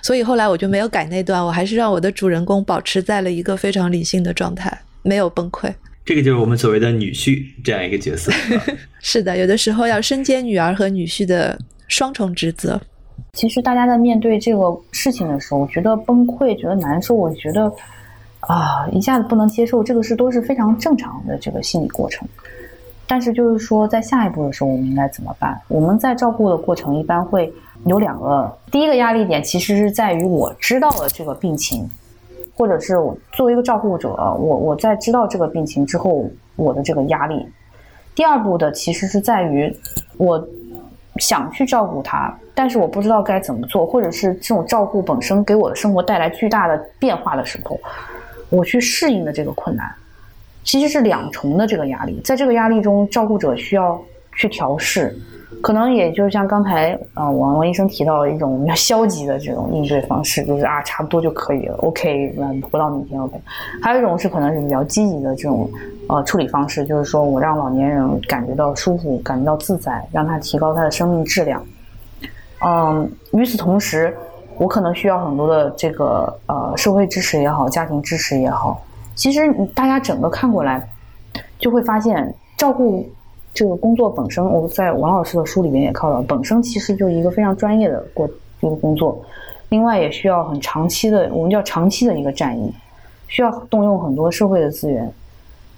[0.00, 5.74] 所以后来我就没有改那段，我还是让我的主人公保持在了一个非常理性的状态，没有崩溃。
[6.04, 8.30] 这个就是我们所谓的女婿这样一个角色。
[9.00, 12.80] 是的，有的时候要身兼女儿和女婿的双重职责。
[13.32, 17.72] 其实大家在面对这个事情的时候，我觉得崩溃、觉得难受，我觉得
[18.40, 22.28] 啊，一下子不能接受，这个是都是非常正常的这个心理过程。
[23.06, 25.58] 但是就是说，在下一步的时候，我们应该怎么办？
[25.68, 27.52] 我们在照顾的过程一般会
[27.86, 31.88] 有两个，第一个压力点其实是在于我知道了这个病情。
[32.56, 36.24] 或者是我作为一个照顾者，我我在知道这个病情之后，
[36.56, 37.46] 我的这个压力。
[38.14, 39.76] 第二步的其实是在于
[40.16, 40.48] 我
[41.16, 47.78] 想去照顾他，但是我不知道该怎么做，或者是这种照顾本身给我的生活带来巨大的变化的时候，
[48.50, 49.92] 我去适应的这个困难，
[50.62, 52.20] 其实是两重的这个压力。
[52.24, 54.00] 在这个压力中，照顾者需要
[54.36, 55.16] 去调试。
[55.62, 63.40] 可能也就像刚才啊，王王医生提到的一种比较消极的这种应对方式，就是啊，差不多就可以了，OK，那不到明天 OK。
[63.80, 65.70] 还有一种是可能是比较积极的这种
[66.06, 71.64] 呃处理方式，就是说我让老年人感觉到舒服，感觉到自在，让他提高他的生命质量。
[72.62, 74.14] 嗯，与此同时，
[74.58, 78.84] 我可能需要很多的这个呃社会支持也好，家庭支持也好。
[79.14, 80.86] 其实大家整个看过来，
[81.58, 83.08] 就会发现照顾。
[83.54, 88.28] 这个工作本身，我在王老师的书里面也看到，本身其实就是一个非常专业的过
[88.58, 89.16] 一个工作，
[89.68, 92.74] 另外也需要很长期的，我们叫长期的一个战役，
[93.28, 95.08] 需要动用很多社会的资源，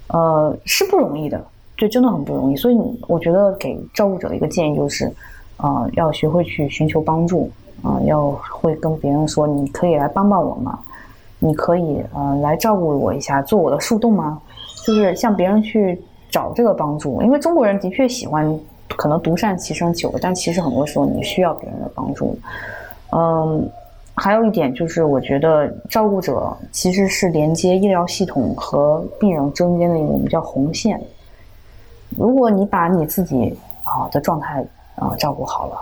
[0.09, 1.45] 呃，是不容易的，
[1.77, 2.57] 这真的很不容易。
[2.57, 5.13] 所以我觉得给照顾者的一个建议就是，
[5.59, 7.51] 啊，要学会去寻求帮助，
[7.83, 10.79] 啊，要会跟别人说，你可以来帮帮我吗？
[11.39, 14.41] 你可以呃来照顾我一下，做我的树洞吗？
[14.87, 16.01] 就是向别人去。
[16.31, 18.59] 找这个帮助，因为中国人的确喜欢
[18.97, 22.39] 可能独善其身久了，但其实很多时候你需要别人的帮助。
[23.13, 23.69] 嗯，
[24.15, 31.01] 还有一点就是，我觉得照顾者其实是连接医疗系统和病人中间的一个我们叫红线。
[32.17, 34.65] 如果你把你自己啊的状态
[34.97, 35.77] 啊照顾好了，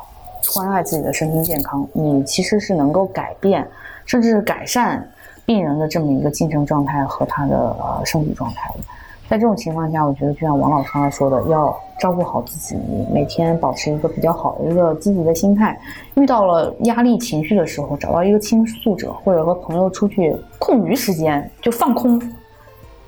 [0.55, 3.67] 关爱自己的身心健康，你其实是能够改变
[4.05, 5.07] 甚至改善
[5.47, 8.85] 病人的这么一个精神状态和他的呃身体状态的。
[9.29, 12.77] 在这种情况下，我觉得就像王老师刚才说的，要照顾好自己，
[13.13, 15.79] 每天保持一个比较好的一个积极的心态。
[16.15, 22.21] 遇到了压力情绪的时候，找到一个倾诉者，或者和朋友出去空余时间就放空，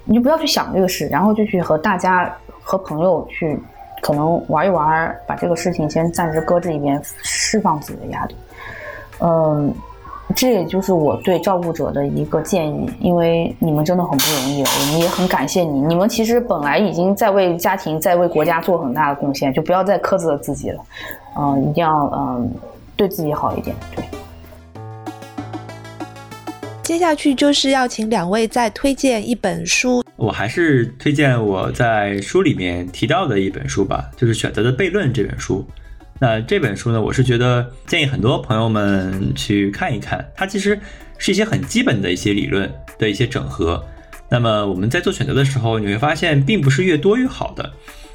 [0.05, 3.61] 你就不要去想这个事，然后就去和大家和朋友去
[4.01, 8.37] 可能玩一玩，把这个事情先暂时搁置一边，释放自己的压力。
[9.21, 9.75] 嗯。
[10.35, 15.81] 这也就是我对照顾者的一个建议，因为你们真的很不容易，我们也很感谢你。
[15.81, 20.83] 你们其实本来已经在为家庭、在为国家做很大的贡献，就不要再苛责自己了。
[21.39, 22.51] 嗯，一定要嗯
[22.97, 23.75] 对自己好一点。
[23.95, 24.05] 对。
[26.83, 30.03] 接下去就是要请两位再推荐一本书。
[30.17, 35.65] 我还是推荐我在书里面提到的一本书吧，就是《选择的悖论》这本书。
[36.19, 40.27] 那这本书呢，我是觉得建议很多朋友们去看一看。
[40.35, 40.79] 它其实
[41.19, 43.85] 是一些很基本的一些理论的一些整合。
[44.31, 47.71] 那么我们在做选择的时候，你会发现并不是越多越好的。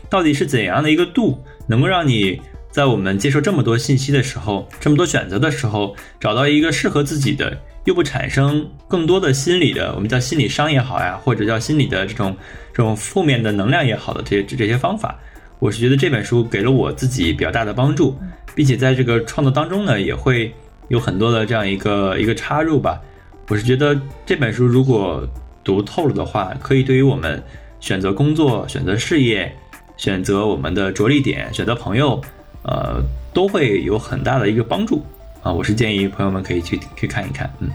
[0.09, 2.41] 到底是怎样的一个度，能够让你
[2.71, 7.55] 在我们接受这么多信息的时候，这么多选择的时候，找到一个适合自己的，
[7.85, 12.35] 又不产生更多的心理的，我们叫心理伤也好呀，或者叫心理的这种
[12.73, 15.17] 这种负面的能量也好的这些这些方法。
[15.61, 18.17] 我是觉得这本书给了我自己比较大的帮助，
[18.55, 20.51] 并且在这个创作当中呢，也会
[20.87, 22.99] 有很多的这样一个一个插入吧。
[23.47, 25.23] 我是觉得这本书如果
[25.63, 27.41] 读透了的话，可以对于我们
[27.79, 29.53] 选择工作、选择事业、
[29.97, 32.19] 选择我们的着力点、选择朋友，
[32.63, 32.99] 呃，
[33.31, 35.03] 都会有很大的一个帮助
[35.43, 35.53] 啊。
[35.53, 37.69] 我是建议朋友们可以去去看一看，嗯。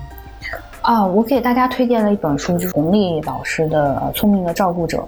[0.83, 4.99] 啊，我给大家推荐了一本书，就是洪丽老师的《聪明的照顾者》。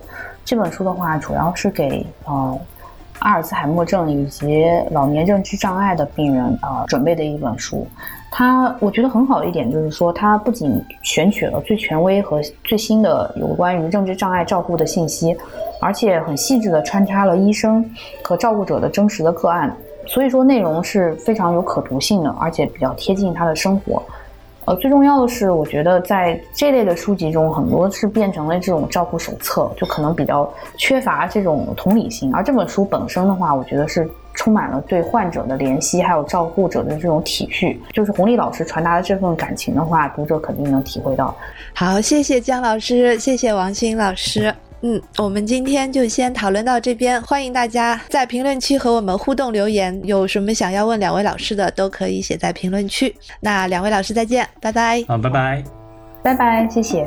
[0.49, 2.59] 这本书的话，主要是给呃
[3.19, 7.87] 阿尔茨海默症以及老年认知障碍的病人啊准备的一本书。
[8.31, 15.37] 它我觉得很好的一点就是说，它不仅选取了最权威和最新的有关于认知障碍照顾的信息，
[15.83, 17.85] 而且很细致的穿插了医生
[18.25, 19.77] 和照顾者的真实的个案，
[20.07, 24.03] 所以说内容是非常有可读性的，而且比较贴近他的生活。
[24.69, 32.31] 呃，最重要的是，我觉得在这类的书籍中，很多是变成了这种照顾手册，就可能比较缺乏这种同理心。
[32.35, 37.79] 而这本书本身的话，我觉得是充满了对患者的怜惜，还有照顾者的这种体恤。
[37.95, 41.35] 就是洪丽老师传达的这份感情的话，读者肯定能体会到。
[41.73, 44.55] 好，谢谢姜老师，谢谢王鑫老师。
[44.83, 53.15] 嗯，我们今天就先讨论到这边，欢迎大家在评论区和我们互动留言，有什么想要问两位老师的，都可以写在评论区。
[53.41, 55.05] 那两位老师再见，拜拜。
[55.09, 55.65] 好，拜拜，
[56.23, 57.05] 拜拜，谢谢。